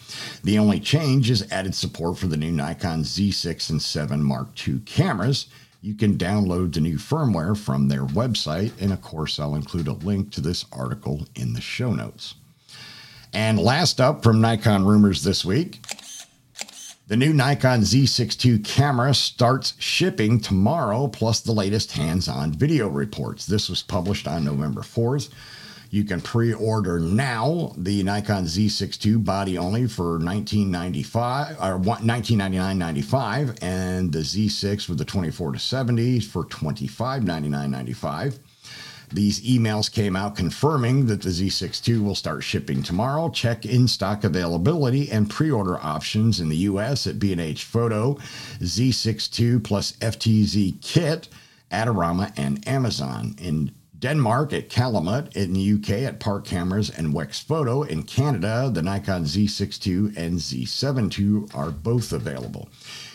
[0.46, 4.80] The only change is added support for the new Nikon Z6 and 7 Mark II
[4.86, 5.48] cameras.
[5.82, 9.94] You can download the new firmware from their website, and of course, I'll include a
[9.94, 12.36] link to this article in the show notes.
[13.34, 15.82] And last up from Nikon Rumors this week,
[17.08, 22.90] the new Nikon Z6 II camera starts shipping tomorrow, plus the latest hands on video
[22.90, 23.46] reports.
[23.46, 25.30] This was published on November 4th.
[25.90, 33.58] You can pre order now the Nikon Z6 II body only for $19.95 or $19.99.95
[33.62, 38.40] and the Z6 with the 24 to 70 for $25.99.95.
[39.12, 43.30] These emails came out confirming that the Z6 II will start shipping tomorrow.
[43.30, 48.16] Check in stock availability and pre order options in the US at B&H Photo,
[48.60, 51.30] Z6 II plus FTZ Kit,
[51.72, 53.36] Adorama, and Amazon.
[53.40, 57.84] In Denmark at Calumet, in the UK at Park Cameras and Wex Photo.
[57.84, 62.70] In Canada, the Nikon Z6 II and Z7 II are both available.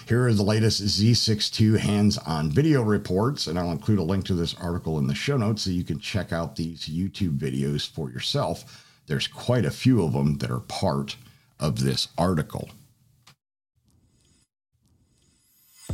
[0.09, 4.35] Here are the latest Z62 hands on video reports, and I'll include a link to
[4.35, 8.11] this article in the show notes so you can check out these YouTube videos for
[8.11, 8.85] yourself.
[9.07, 11.17] There's quite a few of them that are part
[11.61, 12.71] of this article.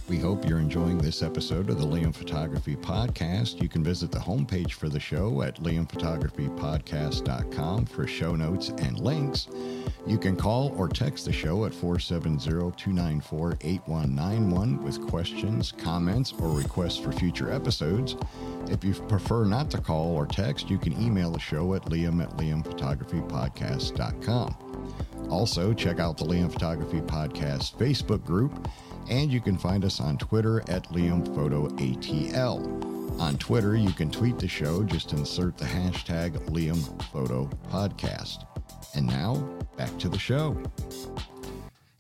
[0.09, 3.61] We hope you're enjoying this episode of the Liam Photography Podcast.
[3.61, 9.49] You can visit the homepage for the show at liamphotographypodcast.com for show notes and links.
[10.07, 16.53] You can call or text the show at 470 294 8191 with questions, comments, or
[16.53, 18.17] requests for future episodes.
[18.71, 22.23] If you prefer not to call or text, you can email the show at liam
[22.23, 24.57] at liamphotographypodcast.com.
[25.31, 28.67] Also, check out the Liam Photography Podcast Facebook group
[29.09, 33.21] and you can find us on Twitter at LiamPhotoATL.
[33.21, 38.45] On Twitter, you can tweet the show, just insert the hashtag LiamPhotoPodcast.
[38.95, 39.35] And now,
[39.77, 40.57] back to the show.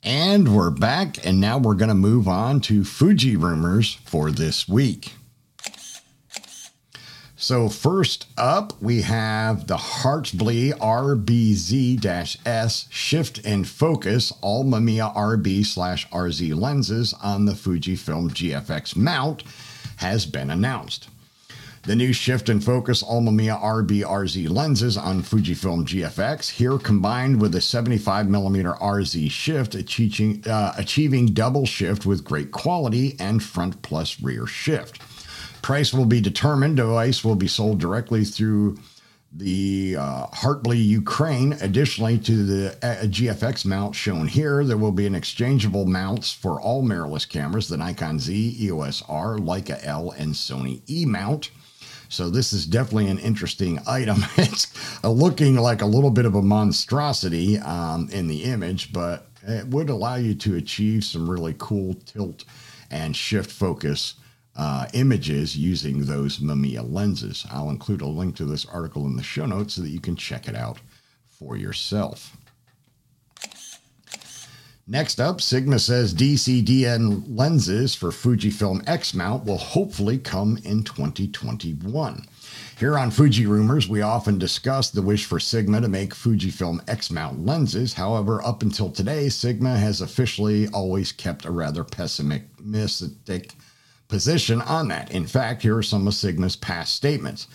[0.05, 4.69] And we're back, and now we're going to move on to Fuji rumors for this
[4.69, 5.13] week.
[7.41, 15.65] So, first up, we have the Hartblei RBZ S shift and focus all Mamiya RB
[15.65, 19.45] slash RZ lenses on the Fujifilm GFX mount
[19.99, 21.11] has been announced.
[21.85, 27.41] The new shift and focus all Mamiya RB RZ lenses on Fujifilm GFX, here combined
[27.41, 33.81] with a 75mm RZ shift, achieving, uh, achieving double shift with great quality and front
[33.83, 35.01] plus rear shift.
[35.63, 36.77] Price will be determined.
[36.77, 38.79] Device will be sold directly through
[39.33, 41.55] the uh, Hartblei Ukraine.
[41.61, 46.61] Additionally to the uh, GFX mount shown here, there will be an exchangeable mounts for
[46.61, 51.51] all mirrorless cameras, the Nikon Z, EOS R, Leica L, and Sony E mount.
[52.09, 54.25] So this is definitely an interesting item.
[54.37, 59.67] It's looking like a little bit of a monstrosity um, in the image, but it
[59.69, 62.45] would allow you to achieve some really cool tilt
[62.91, 64.15] and shift focus
[64.59, 67.47] uh, images using those Mamiya lenses.
[67.51, 70.17] I'll include a link to this article in the show notes so that you can
[70.17, 70.79] check it out
[71.39, 72.37] for yourself.
[74.91, 82.27] Next up, Sigma says DCDN lenses for Fujifilm X mount will hopefully come in 2021.
[82.79, 87.11] Here on Fuji Rumors, we often discuss the wish for Sigma to make Fujifilm X
[87.11, 87.93] mount lenses.
[87.93, 93.53] However, up until today, Sigma has officially always kept a rather pessimistic
[94.09, 95.11] position on that.
[95.11, 97.47] In fact, here are some of Sigma's past statements.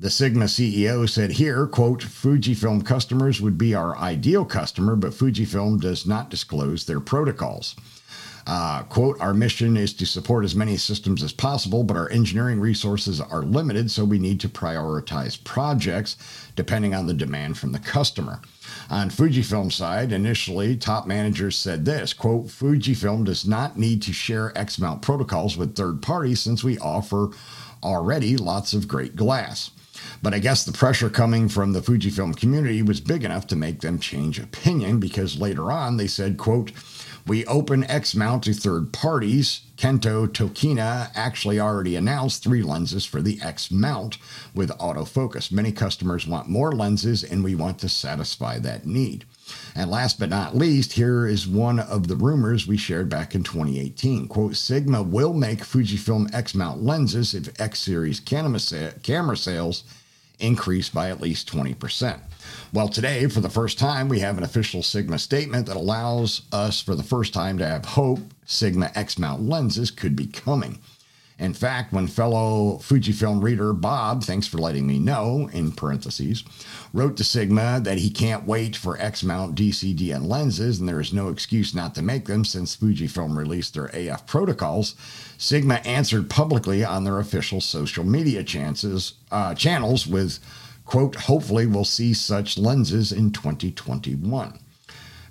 [0.00, 5.80] The Sigma CEO said here, quote, Fujifilm customers would be our ideal customer, but Fujifilm
[5.80, 7.76] does not disclose their protocols.
[8.46, 12.60] Uh, quote, our mission is to support as many systems as possible, but our engineering
[12.60, 16.16] resources are limited, so we need to prioritize projects
[16.54, 18.40] depending on the demand from the customer.
[18.90, 24.56] On Fujifilm side, initially, top managers said this, quote, Fujifilm does not need to share
[24.58, 27.30] X-mount protocols with third parties since we offer
[27.82, 29.70] already lots of great glass.
[30.22, 33.80] But I guess the pressure coming from the Fujifilm community was big enough to make
[33.80, 36.72] them change opinion because later on they said, quote,
[37.26, 39.62] we open X mount to third parties.
[39.76, 44.18] Kenko Tokina actually already announced three lenses for the X mount
[44.54, 45.50] with autofocus.
[45.50, 49.24] Many customers want more lenses, and we want to satisfy that need.
[49.74, 53.42] And last but not least, here is one of the rumors we shared back in
[53.42, 54.28] 2018.
[54.28, 59.84] Quote, Sigma will make Fujifilm X mount lenses if X series camera sales
[60.38, 62.20] increase by at least 20%.
[62.74, 66.82] Well, today, for the first time, we have an official Sigma statement that allows us,
[66.82, 70.80] for the first time, to have hope Sigma X mount lenses could be coming.
[71.38, 76.42] In fact, when fellow Fujifilm reader Bob, thanks for letting me know, in parentheses,
[76.92, 81.12] wrote to Sigma that he can't wait for X mount DCDN lenses and there is
[81.12, 84.96] no excuse not to make them since Fujifilm released their AF protocols,
[85.38, 90.40] Sigma answered publicly on their official social media chances, uh, channels with
[90.84, 94.58] Quote, hopefully we'll see such lenses in 2021.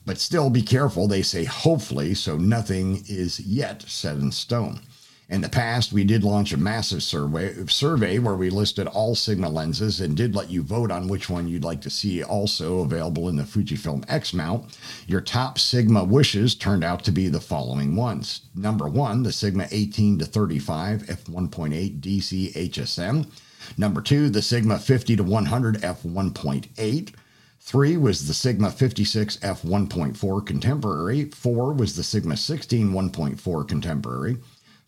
[0.05, 4.81] But still be careful, they say hopefully, so nothing is yet set in stone.
[5.33, 9.49] In the past, we did launch a massive survey, survey where we listed all Sigma
[9.49, 13.27] lenses and did let you vote on which one you'd like to see also available
[13.27, 14.77] in the Fujifilm X mount.
[15.07, 18.41] Your top Sigma wishes turned out to be the following ones.
[18.53, 23.25] Number one, the Sigma 18 to 35 f1.8 DC HSM.
[23.75, 27.15] Number two, the Sigma 50 to 100 f1.8.
[27.59, 31.25] Three was the Sigma 56 f1.4 Contemporary.
[31.31, 34.37] Four was the Sigma 16 1.4 Contemporary.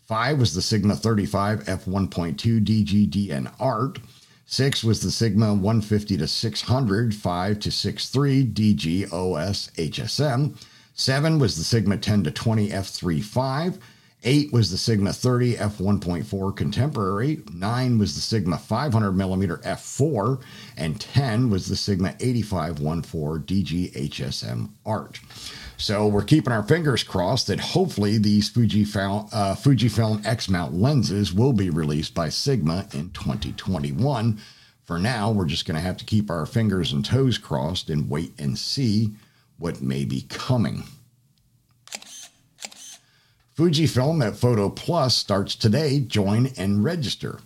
[0.06, 3.98] Five was the Sigma 35 f1.2 DGDN Art.
[4.46, 10.56] Six was the Sigma 150 to 600 5 to 63 DG OS HSM.
[10.94, 13.78] Seven was the Sigma 10 to 20 f3.5.
[14.22, 20.40] 8 was the Sigma 30 f1.4 Contemporary, 9 was the Sigma 500mm f4,
[20.76, 25.20] and 10 was the Sigma 8514 DG-HSM Art.
[25.78, 31.52] So we're keeping our fingers crossed that hopefully these Fujifilm, uh, Fujifilm X-mount lenses will
[31.52, 34.40] be released by Sigma in 2021.
[34.84, 38.08] For now, we're just going to have to keep our fingers and toes crossed and
[38.08, 39.10] wait and see
[39.58, 40.84] what may be coming.
[43.56, 46.00] Fujifilm at Photo Plus starts today.
[46.00, 47.40] Join and register.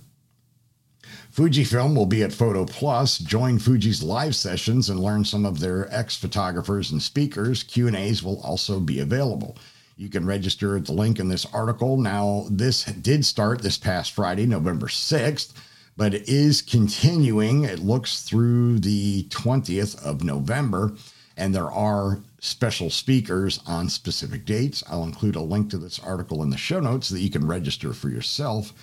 [1.41, 3.17] Fujifilm will be at Photo Plus.
[3.17, 7.63] Join Fuji's live sessions and learn some of their X-photographers and speakers.
[7.63, 9.57] Q&As will also be available.
[9.97, 11.97] You can register at the link in this article.
[11.97, 15.55] Now, this did start this past Friday, November 6th,
[15.97, 17.65] but it is continuing.
[17.65, 20.93] It looks through the 20th of November
[21.39, 24.85] and there are special speakers on specific dates.
[24.91, 27.47] I'll include a link to this article in the show notes so that you can
[27.47, 28.75] register for yourself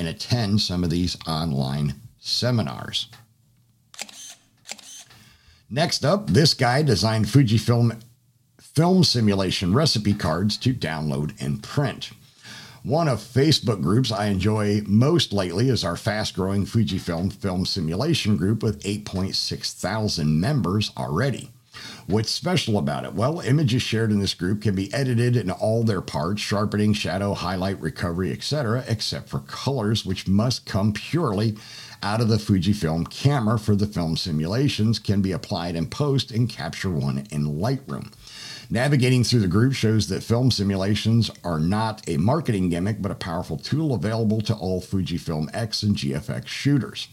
[0.00, 3.08] and attend some of these online seminars.
[5.68, 8.00] Next up, this guy designed Fujifilm
[8.58, 12.12] film simulation recipe cards to download and print.
[12.82, 18.38] One of Facebook groups I enjoy most lately is our fast growing Fujifilm film simulation
[18.38, 21.50] group with 8.6 thousand members already.
[22.06, 23.14] What's special about it?
[23.14, 27.34] Well, images shared in this group can be edited in all their parts, sharpening, shadow,
[27.34, 31.56] highlight, recovery, etc., except for colors, which must come purely
[32.02, 36.48] out of the Fujifilm camera for the film simulations, can be applied in post and
[36.48, 38.12] Capture One in Lightroom.
[38.72, 43.16] Navigating through the group shows that film simulations are not a marketing gimmick, but a
[43.16, 47.08] powerful tool available to all Fujifilm X and GFX shooters.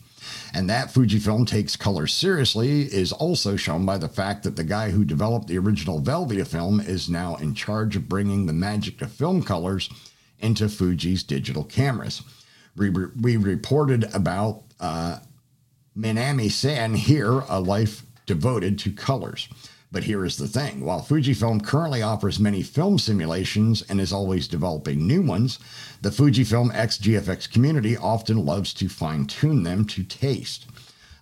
[0.54, 4.92] And that Fujifilm takes color seriously is also shown by the fact that the guy
[4.92, 9.12] who developed the original Velvia film is now in charge of bringing the magic of
[9.12, 9.90] film colors
[10.40, 12.22] into Fuji's digital cameras.
[12.76, 15.20] We, we reported about uh,
[15.98, 19.50] Minami San here, a life devoted to colors.
[19.92, 24.48] But here is the thing while Fujifilm currently offers many film simulations and is always
[24.48, 25.60] developing new ones,
[26.02, 30.66] the Fujifilm X GFX community often loves to fine tune them to taste.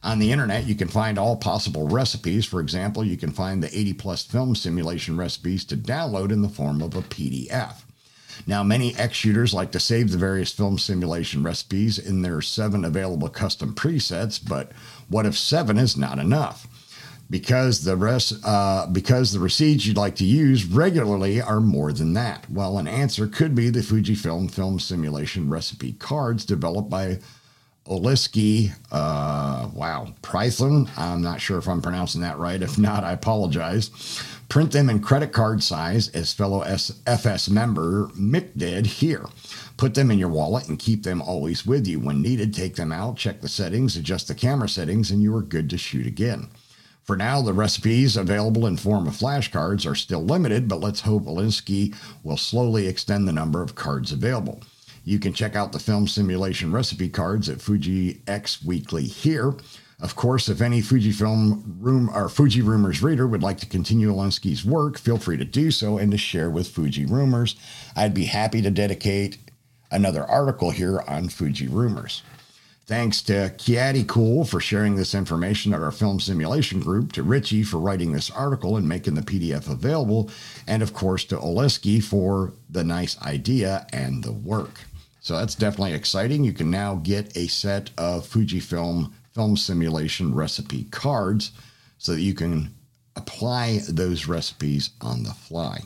[0.01, 2.45] On the internet, you can find all possible recipes.
[2.45, 6.49] For example, you can find the 80 plus film simulation recipes to download in the
[6.49, 7.83] form of a PDF.
[8.45, 12.83] Now, many X shooters like to save the various film simulation recipes in their seven
[12.83, 14.71] available custom presets, but
[15.07, 16.67] what if seven is not enough?
[17.29, 22.13] Because the rest uh, because the receipts you'd like to use regularly are more than
[22.13, 22.49] that.
[22.49, 27.19] Well, an answer could be the Fujifilm film simulation recipe cards developed by
[27.87, 28.71] Oliski.
[28.91, 30.89] Uh, wow, Prython.
[30.97, 32.61] I'm not sure if I'm pronouncing that right.
[32.61, 33.89] If not, I apologize.
[34.47, 39.25] Print them in credit card size as fellow FS member Mick did here.
[39.77, 41.99] Put them in your wallet and keep them always with you.
[41.99, 45.41] When needed, take them out, check the settings, adjust the camera settings, and you are
[45.41, 46.47] good to shoot again.
[47.05, 51.25] For now, the recipes available in form of flashcards are still limited, but let's hope
[51.25, 54.61] Olinsky will slowly extend the number of cards available.
[55.03, 59.53] You can check out the film simulation recipe cards at Fuji X Weekly here.
[60.01, 64.65] Of course, if any Fujifilm room or Fuji Rumors reader would like to continue Olinsky's
[64.65, 67.55] work, feel free to do so and to share with Fuji Rumors.
[67.95, 69.37] I'd be happy to dedicate
[69.91, 72.23] another article here on Fuji Rumors.
[72.87, 77.63] Thanks to Kiati Cool for sharing this information at our film simulation group, to Ritchie
[77.63, 80.29] for writing this article and making the PDF available,
[80.67, 84.81] and of course to Oleski for the nice idea and the work.
[85.19, 86.43] So that's definitely exciting.
[86.43, 91.53] You can now get a set of Fujifilm film simulation recipe cards
[91.97, 92.71] so that you can
[93.15, 95.81] apply those recipes on the fly.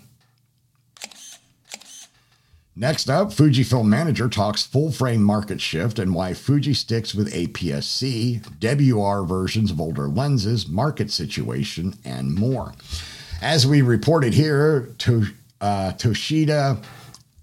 [2.80, 8.40] Next up, Fujifilm Manager talks full frame market shift and why Fuji sticks with APS-C,
[8.62, 12.74] WR versions of older lenses, market situation, and more.
[13.42, 15.26] As we reported here, to,
[15.60, 16.82] uh, Toshida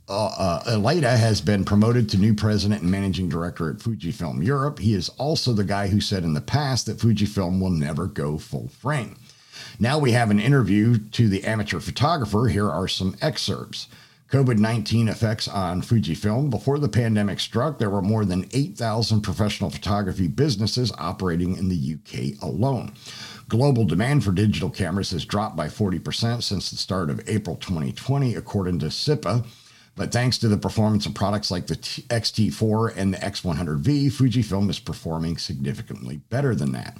[0.09, 4.78] uh, uh, has been promoted to new president and managing director at Fujifilm Europe.
[4.78, 8.39] He is also the guy who said in the past that Fujifilm will never go
[8.39, 9.16] full frame.
[9.78, 12.49] Now we have an interview to the amateur photographer.
[12.49, 13.89] Here are some excerpts.
[14.31, 16.51] COVID 19 effects on Fujifilm.
[16.51, 21.95] Before the pandemic struck, there were more than 8,000 professional photography businesses operating in the
[21.95, 22.93] UK alone.
[23.49, 28.35] Global demand for digital cameras has dropped by 40% since the start of April 2020,
[28.35, 29.47] according to CIPA.
[29.95, 34.81] But thanks to the performance of products like the X-T4 and the X100V, Fujifilm is
[34.81, 36.99] performing significantly better than that.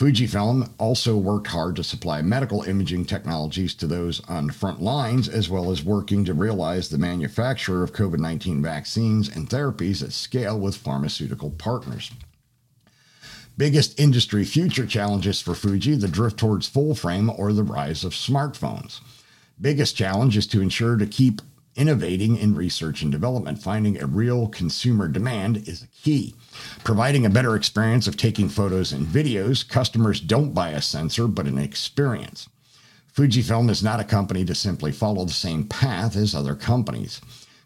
[0.00, 5.28] Fujifilm also worked hard to supply medical imaging technologies to those on the front lines,
[5.28, 10.12] as well as working to realize the manufacture of COVID 19 vaccines and therapies at
[10.12, 12.10] scale with pharmaceutical partners.
[13.58, 18.14] Biggest industry future challenges for Fuji the drift towards full frame or the rise of
[18.14, 19.00] smartphones.
[19.60, 21.42] Biggest challenge is to ensure to keep
[21.76, 23.62] innovating in research and development.
[23.62, 26.34] Finding a real consumer demand is a key.
[26.84, 31.46] Providing a better experience of taking photos and videos, customers don't buy a sensor but
[31.46, 32.48] an experience.
[33.14, 37.20] Fujifilm is not a company to simply follow the same path as other companies.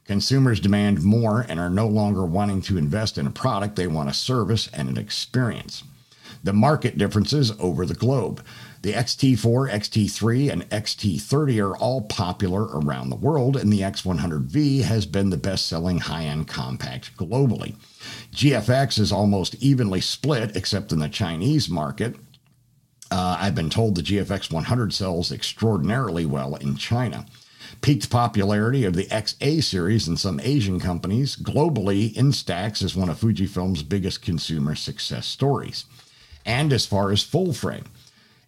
[0.05, 4.11] Consumers demand more and are no longer wanting to invest in a product, they want
[4.11, 5.83] a service and an experience.
[6.43, 8.45] The market differences over the globe.
[8.85, 15.07] The XT4, XT3, and XT30 are all popular around the world, and the X100V has
[15.07, 17.77] been the best selling high end compact globally.
[18.35, 22.17] GFX is almost evenly split, except in the Chinese market.
[23.11, 27.25] Uh, I've been told the GFX 100 sells extraordinarily well in China
[27.81, 31.37] peaked popularity of the XA series in some Asian companies.
[31.37, 35.87] Globally, in Instax is one of Fujifilm's biggest consumer success stories.
[36.45, 37.85] And as far as full frame,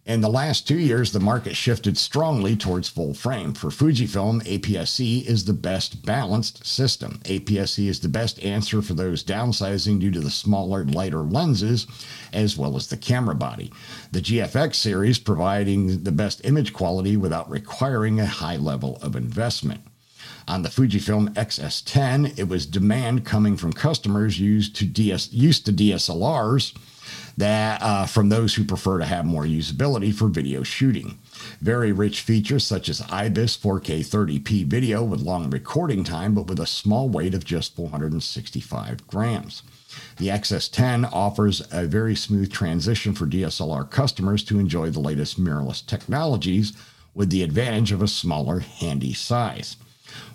[0.07, 3.53] in the last two years, the market shifted strongly towards full frame.
[3.53, 7.19] For Fujifilm, APS-C is the best balanced system.
[7.25, 11.87] APS-C is the best answer for those downsizing due to the smaller, lighter lenses,
[12.31, 13.69] as well as the camera body.
[14.13, 19.81] The GFX series providing the best image quality without requiring a high level of investment.
[20.47, 25.73] On the Fujifilm XS10, it was demand coming from customers used to, DS, used to
[25.73, 26.73] DSLRs
[27.37, 31.19] that uh, from those who prefer to have more usability for video shooting.
[31.61, 36.59] Very rich features such as IBIS 4K 30p video with long recording time, but with
[36.59, 39.61] a small weight of just 465 grams.
[40.17, 45.85] The XS10 offers a very smooth transition for DSLR customers to enjoy the latest mirrorless
[45.85, 46.73] technologies
[47.13, 49.77] with the advantage of a smaller, handy size.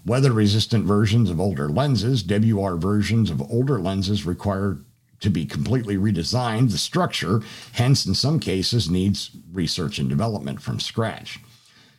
[0.04, 4.78] Weather resistant versions of older lenses, WR versions of older lenses require
[5.22, 7.40] to be completely redesigned, the structure,
[7.72, 11.40] hence, in some cases, needs research and development from scratch.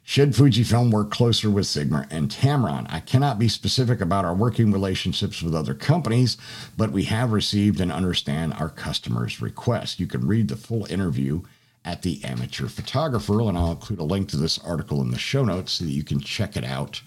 [0.05, 2.85] Should Fujifilm work closer with Sigma and Tamron?
[2.91, 6.35] I cannot be specific about our working relationships with other companies,
[6.75, 10.01] but we have received and understand our customers' requests.
[10.01, 11.43] You can read the full interview
[11.85, 15.45] at the Amateur Photographer, and I'll include a link to this article in the show
[15.45, 17.01] notes so that you can check it out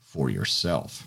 [0.00, 1.06] for yourself.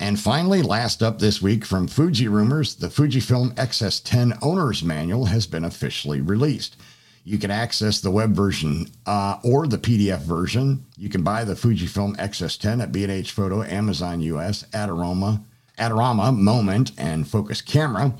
[0.00, 5.46] And finally, last up this week from Fuji Rumors, the Fujifilm XS10 Owner's Manual has
[5.46, 6.78] been officially released.
[7.22, 10.86] You can access the web version uh, or the PDF version.
[10.96, 15.44] You can buy the Fujifilm XS10 at B&H Photo, Amazon US, Adorama,
[15.78, 18.14] Adorama, Moment, and Focus Camera.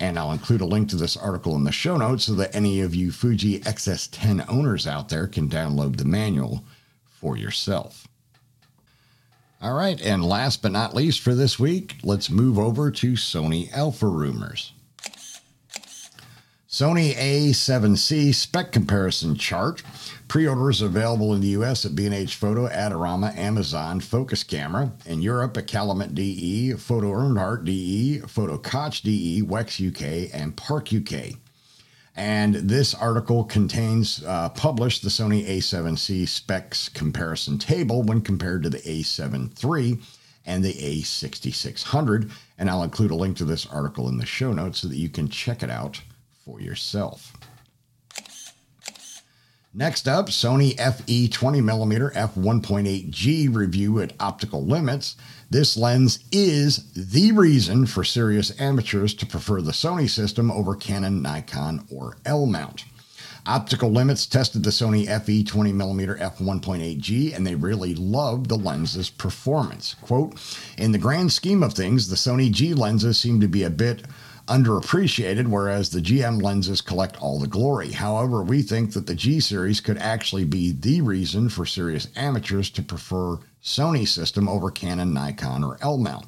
[0.00, 2.80] And I'll include a link to this article in the show notes so that any
[2.80, 6.64] of you Fuji XS10 owners out there can download the manual
[7.04, 8.08] for yourself.
[9.62, 13.72] All right, and last but not least for this week, let's move over to Sony
[13.72, 14.72] Alpha rumors.
[16.68, 19.84] Sony A7C spec comparison chart.
[20.26, 24.90] Pre-orders available in the US at B&H Photo, Adorama, Amazon, Focus Camera.
[25.06, 30.88] In Europe at Calumet DE, Photo Erhardt DE, Photo Koch DE, Wex UK, and Park
[30.92, 31.36] UK.
[32.14, 38.70] And this article contains uh, published the Sony A7C specs comparison table when compared to
[38.70, 39.98] the A7 III
[40.44, 42.30] and the A6600.
[42.58, 45.08] And I'll include a link to this article in the show notes so that you
[45.08, 46.02] can check it out
[46.44, 47.32] for yourself.
[49.74, 55.16] Next up, Sony FE 20mm f1.8G review at Optical Limits.
[55.52, 61.20] This lens is the reason for serious amateurs to prefer the Sony system over Canon,
[61.20, 62.86] Nikon, or L mount.
[63.44, 69.94] Optical Limits tested the Sony FE 20mm f1.8G and they really loved the lens's performance.
[70.00, 70.40] Quote,
[70.78, 74.06] in the grand scheme of things, the Sony G lenses seem to be a bit
[74.46, 77.92] underappreciated, whereas the GM lenses collect all the glory.
[77.92, 82.70] However, we think that the G series could actually be the reason for serious amateurs
[82.70, 86.26] to prefer Sony system over Canon, Nikon, or L mount.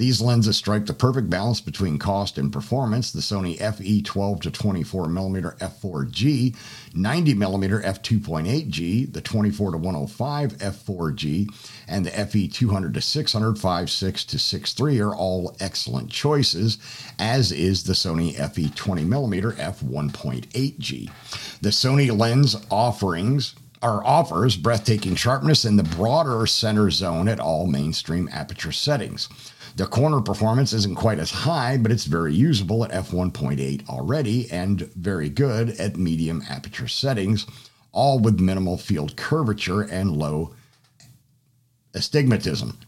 [0.00, 3.12] These lenses strike the perfect balance between cost and performance.
[3.12, 6.56] The Sony FE 12 to 24 mm f4G,
[6.94, 11.54] 90 mm f2.8G, the 24 to 105 f4G,
[11.86, 16.78] and the FE 200 to 600, 5.6 to 6.3 are all excellent choices,
[17.18, 21.10] as is the Sony FE 20 mm f1.8G.
[21.60, 27.66] The Sony lens offerings or offers breathtaking sharpness in the broader center zone at all
[27.66, 29.28] mainstream aperture settings.
[29.80, 34.82] The corner performance isn't quite as high, but it's very usable at f1.8 already and
[34.92, 37.46] very good at medium aperture settings,
[37.90, 40.54] all with minimal field curvature and low
[41.94, 42.78] astigmatism.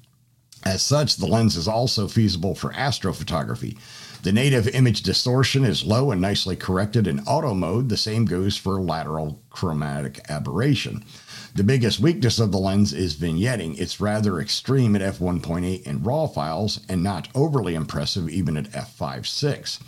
[0.66, 3.78] As such, the lens is also feasible for astrophotography.
[4.22, 7.88] The native image distortion is low and nicely corrected in auto mode.
[7.88, 11.06] The same goes for lateral chromatic aberration.
[11.54, 13.78] The biggest weakness of the lens is vignetting.
[13.78, 19.78] It's rather extreme at f1.8 in RAW files and not overly impressive even at f5.6.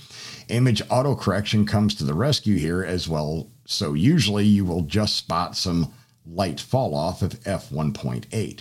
[0.50, 5.56] Image autocorrection comes to the rescue here as well, so usually you will just spot
[5.56, 5.90] some
[6.26, 8.60] light fall off of f1.8.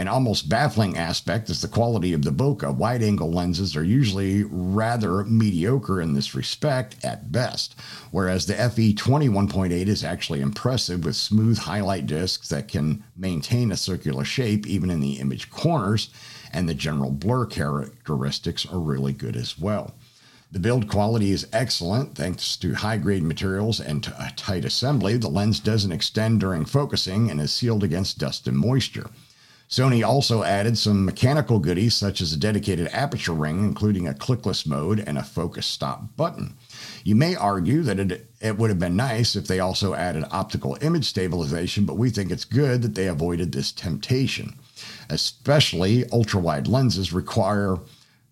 [0.00, 2.74] An almost baffling aspect is the quality of the bokeh.
[2.74, 7.74] Wide angle lenses are usually rather mediocre in this respect at best,
[8.10, 13.76] whereas the FE 21.8 is actually impressive with smooth highlight discs that can maintain a
[13.76, 16.08] circular shape even in the image corners,
[16.50, 19.92] and the general blur characteristics are really good as well.
[20.50, 25.18] The build quality is excellent thanks to high grade materials and a uh, tight assembly.
[25.18, 29.10] The lens doesn't extend during focusing and is sealed against dust and moisture.
[29.70, 34.66] Sony also added some mechanical goodies such as a dedicated aperture ring, including a clickless
[34.66, 36.54] mode and a focus stop button.
[37.04, 40.76] You may argue that it, it would have been nice if they also added optical
[40.80, 44.58] image stabilization, but we think it's good that they avoided this temptation.
[45.08, 47.76] Especially ultra wide lenses require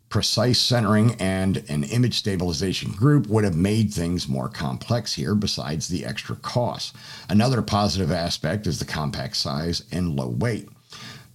[0.09, 5.87] precise centering and an image stabilization group would have made things more complex here besides
[5.87, 6.97] the extra cost.
[7.29, 10.69] Another positive aspect is the compact size and low weight.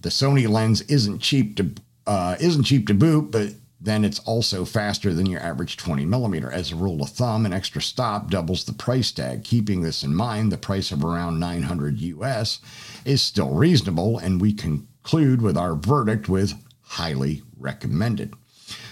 [0.04, 1.70] The Sony lens isn't cheap to
[2.06, 6.52] uh, isn't cheap to boot, but then it's also faster than your average 20 millimeter.
[6.52, 9.44] As a rule of thumb, an extra stop doubles the price tag.
[9.44, 12.60] Keeping this in mind, the price of around 900 US
[13.06, 16.52] is still reasonable, and we conclude with our verdict with
[16.82, 18.34] highly recommended.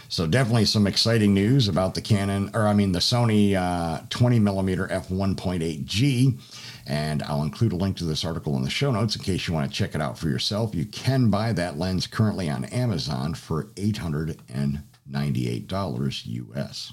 [0.09, 4.39] So definitely some exciting news about the Canon, or I mean the Sony uh, 20
[4.39, 6.39] millimeter f1.8G.
[6.87, 9.55] And I'll include a link to this article in the show notes in case you
[9.55, 10.75] want to check it out for yourself.
[10.75, 16.93] You can buy that lens currently on Amazon for $898 US.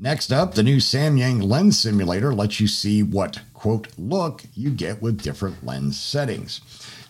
[0.00, 5.02] Next up, the new Samyang lens simulator lets you see what, quote, look you get
[5.02, 6.60] with different lens settings.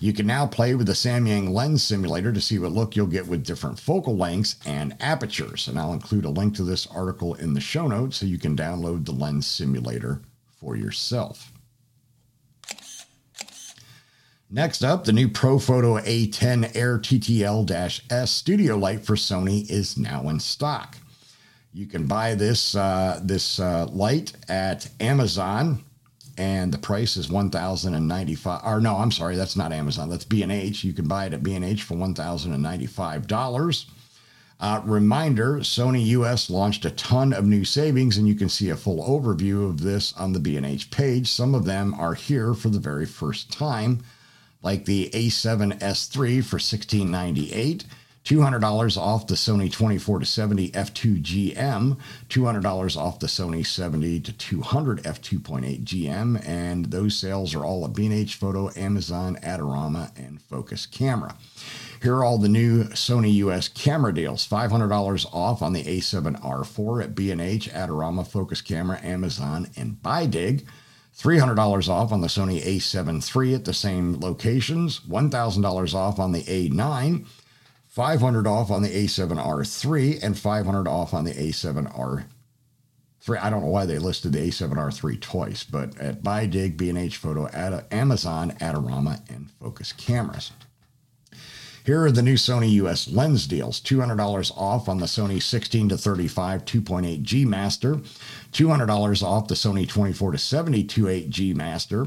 [0.00, 3.26] You can now play with the Samyang lens simulator to see what look you'll get
[3.26, 5.66] with different focal lengths and apertures.
[5.66, 8.56] And I'll include a link to this article in the show notes so you can
[8.56, 10.22] download the lens simulator
[10.60, 11.52] for yourself.
[14.50, 20.28] Next up, the new Profoto A10 Air TTL S studio light for Sony is now
[20.28, 20.96] in stock.
[21.74, 25.84] You can buy this uh, this uh, light at Amazon
[26.38, 30.92] and the price is 1095 or no i'm sorry that's not amazon that's b&h you
[30.92, 33.86] can buy it at b&h for $1095
[34.60, 38.76] uh, reminder sony us launched a ton of new savings and you can see a
[38.76, 41.28] full overview of this on the b&h page.
[41.28, 44.00] Some of them are here for the very first time
[44.62, 47.84] like the a7s3 for 1698
[48.28, 51.96] $200 off the Sony 24 to 70 f2 GM,
[52.28, 57.94] $200 off the Sony 70 to 200 f2.8 GM, and those sales are all at
[57.94, 61.36] B&H Photo, Amazon, Adorama, and Focus Camera.
[62.02, 64.46] Here are all the new Sony US camera deals.
[64.46, 70.66] $500 off on the A7R4 at B&H, Adorama, Focus Camera, Amazon, and Buydig.
[71.18, 75.00] $300 off on the Sony A7 III at the same locations.
[75.00, 77.26] $1,000 off on the A9.
[77.98, 82.22] 500 off on the A7R3 and 500 off on the A7R3.
[83.40, 87.48] I don't know why they listed the A7R3 twice, but at Buydig, B&H Photo,
[87.90, 90.52] Amazon, Adorama, and Focus Cameras.
[91.84, 93.80] Here are the new Sony US lens deals.
[93.80, 97.96] $200 off on the Sony 16 to 35 2.8 G Master,
[98.52, 102.06] $200 off the Sony 24 to 70 2.8 G Master,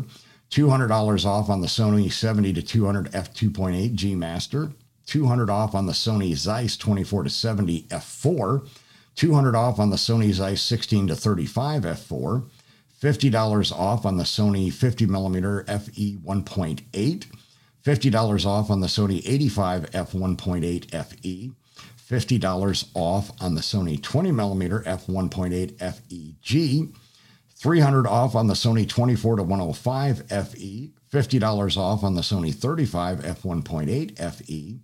[0.51, 4.71] $200 off on the Sony 70 to 200 f2.8 G Master,
[5.12, 8.66] 200 off on the Sony Zeiss 24 to 70 f4,
[9.16, 12.45] 200 off on the Sony Zeiss 16 to 35 f4,
[13.01, 17.26] $50 off on the Sony 50 millimeter FE 1.8,
[17.84, 21.51] $50 off on the Sony 85 f1.8 FE,
[22.09, 26.95] $50 off on the Sony 20 millimeter f1.8 FEG,
[27.57, 33.20] 300 off on the Sony 24 to 105 FE, $50 off on the Sony 35
[33.20, 34.80] f1.8 FE,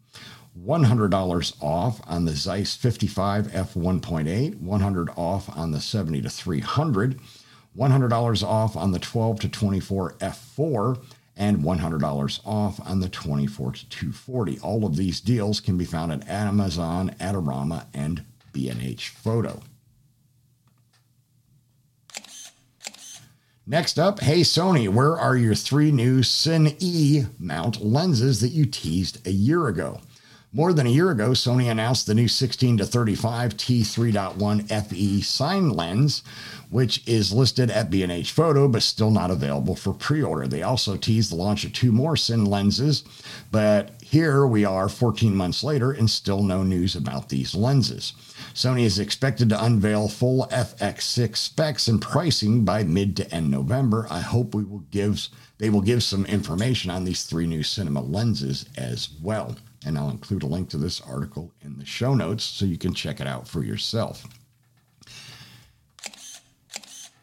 [0.65, 7.19] $100 off on the Zeiss 55 f1.8, 100 off on the 70 to 300,
[7.77, 10.99] $100 off on the 12 to 24 f4,
[11.37, 14.59] and $100 off on the 24 to 240.
[14.59, 19.61] All of these deals can be found at Amazon, Adorama, and B&H Photo.
[23.69, 28.65] Next up, hey Sony, where are your three new Cine E mount lenses that you
[28.65, 29.99] teased a year ago?
[30.53, 35.69] More than a year ago, Sony announced the new 16 to 35 T3.1 FE sign
[35.71, 36.23] lens,
[36.69, 40.47] which is listed at B&H Photo but still not available for pre-order.
[40.47, 43.03] They also teased the launch of two more Cine lenses,
[43.51, 48.13] but here we are 14 months later and still no news about these lenses.
[48.57, 54.07] Sony is expected to unveil full FX6 specs and pricing by mid to end November.
[54.09, 55.27] I hope we will give
[55.59, 59.57] they will give some information on these three new cinema lenses as well.
[59.85, 62.95] And I'll include a link to this article in the show notes so you can
[62.95, 64.25] check it out for yourself.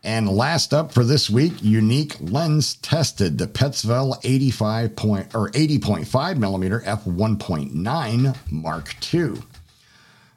[0.05, 6.37] And last up for this week, Unique Lens tested the Petzval 85 point or 80.5
[6.37, 9.43] millimeter f1.9 Mark II.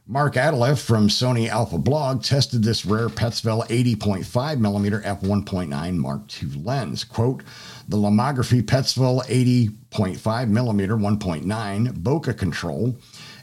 [0.09, 6.63] Mark Adalev from Sony Alpha Blog tested this rare Petzval 80.5 millimeter f1.9 Mark II
[6.63, 7.03] lens.
[7.03, 7.43] Quote,
[7.89, 12.95] the Lomography Petzval 80.5 millimeter 1.9 bokeh control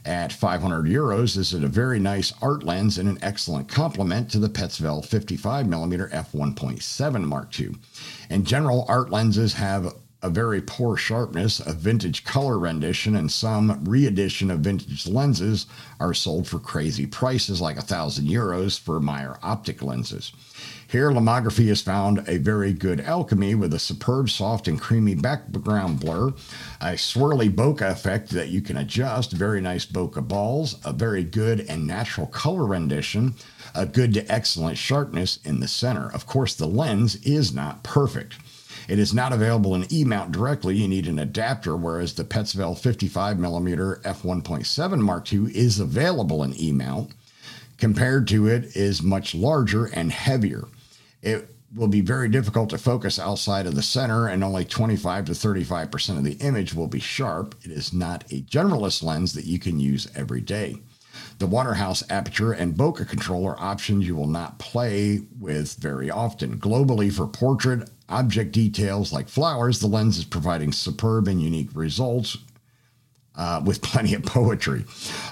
[0.07, 4.49] at 500 euros is a very nice art lens and an excellent complement to the
[4.49, 7.73] Petzval 55mm f1.7 Mark II.
[8.31, 9.95] In general, art lenses have
[10.25, 15.67] a very poor sharpness, a vintage color rendition, and some re-edition of vintage lenses
[16.01, 20.33] are sold for crazy prices like a thousand euros for Meyer optic lenses.
[20.89, 26.01] Here, lomography has found a very good alchemy with a superb, soft, and creamy background
[26.01, 26.29] blur,
[26.81, 31.61] a swirly bokeh effect that you can adjust, very nice bokeh balls, a very good
[31.69, 33.35] and natural color rendition,
[33.75, 36.11] a good to excellent sharpness in the center.
[36.15, 38.39] Of course, the lens is not perfect.
[38.89, 40.77] It is not available in E-mount directly.
[40.77, 47.13] You need an adapter, whereas the Petzval 55mm f1.7 Mark II is available in E-mount.
[47.79, 50.65] Compared to it is much larger and heavier
[51.25, 55.33] it will be very difficult to focus outside of the center, and only 25 to
[55.33, 57.55] 35% of the image will be sharp.
[57.63, 60.77] It is not a generalist lens that you can use every day.
[61.39, 66.59] The Waterhouse aperture and bokeh control are options you will not play with very often.
[66.59, 72.39] Globally, for portrait object details like flowers, the lens is providing superb and unique results
[73.37, 74.85] uh, with plenty of poetry.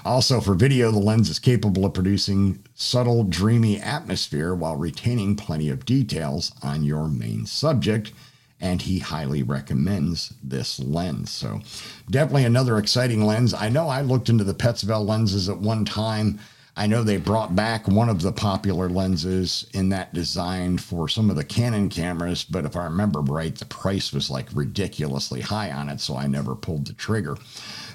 [0.03, 5.69] Also, for video, the lens is capable of producing subtle, dreamy atmosphere while retaining plenty
[5.69, 8.11] of details on your main subject.
[8.59, 11.31] And he highly recommends this lens.
[11.31, 11.61] So,
[12.09, 13.53] definitely another exciting lens.
[13.53, 16.39] I know I looked into the Petzval lenses at one time.
[16.75, 21.29] I know they brought back one of the popular lenses in that design for some
[21.29, 25.71] of the Canon cameras, but if I remember right, the price was like ridiculously high
[25.71, 27.37] on it, so I never pulled the trigger.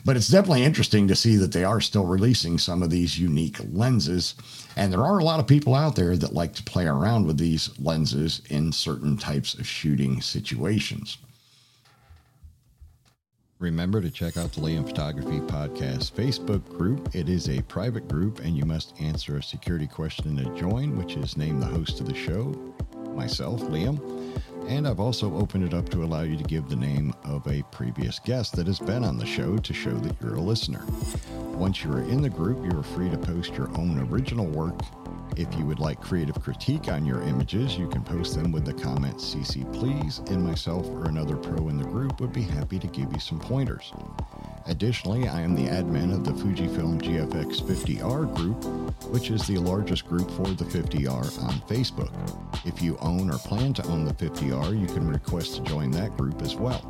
[0.05, 3.59] But it's definitely interesting to see that they are still releasing some of these unique
[3.73, 4.37] lenses.
[4.77, 7.37] And there are a lot of people out there that like to play around with
[7.37, 11.19] these lenses in certain types of shooting situations.
[13.61, 17.13] Remember to check out the Liam Photography Podcast Facebook group.
[17.13, 21.17] It is a private group, and you must answer a security question to join, which
[21.17, 22.55] is name the host of the show,
[23.17, 23.99] myself, Liam.
[24.69, 27.65] And I've also opened it up to allow you to give the name of a
[27.73, 30.85] previous guest that has been on the show to show that you're a listener.
[31.55, 34.79] Once you are in the group, you are free to post your own original work.
[35.37, 38.73] If you would like creative critique on your images, you can post them with the
[38.73, 42.87] comment CC please, and myself or another pro in the group would be happy to
[42.89, 43.93] give you some pointers.
[44.69, 48.63] Additionally, I am the admin of the Fujifilm GFX 50R group,
[49.11, 52.13] which is the largest group for the 50R on Facebook.
[52.67, 56.15] If you own or plan to own the 50R, you can request to join that
[56.19, 56.83] group as well.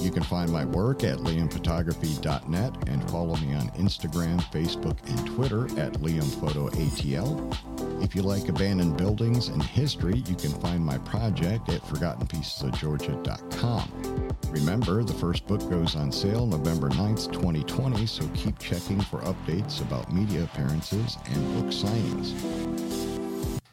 [0.00, 5.66] You can find my work at liamphotography.net and follow me on Instagram, Facebook, and Twitter
[5.80, 7.73] at liamphotoatl.
[8.04, 14.34] If you like abandoned buildings and history, you can find my project at forgottenpiecesofgeorgia.com.
[14.50, 19.80] Remember, the first book goes on sale November 9th, 2020, so keep checking for updates
[19.80, 22.34] about media appearances and book signings.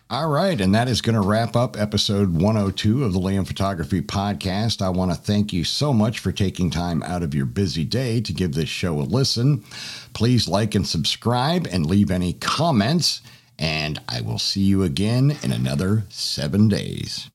[0.09, 4.01] All right, and that is going to wrap up episode 102 of the Liam Photography
[4.01, 4.81] Podcast.
[4.81, 8.21] I want to thank you so much for taking time out of your busy day
[8.21, 9.65] to give this show a listen.
[10.13, 13.21] Please like and subscribe and leave any comments,
[13.61, 17.29] and I will see you again in another seven days.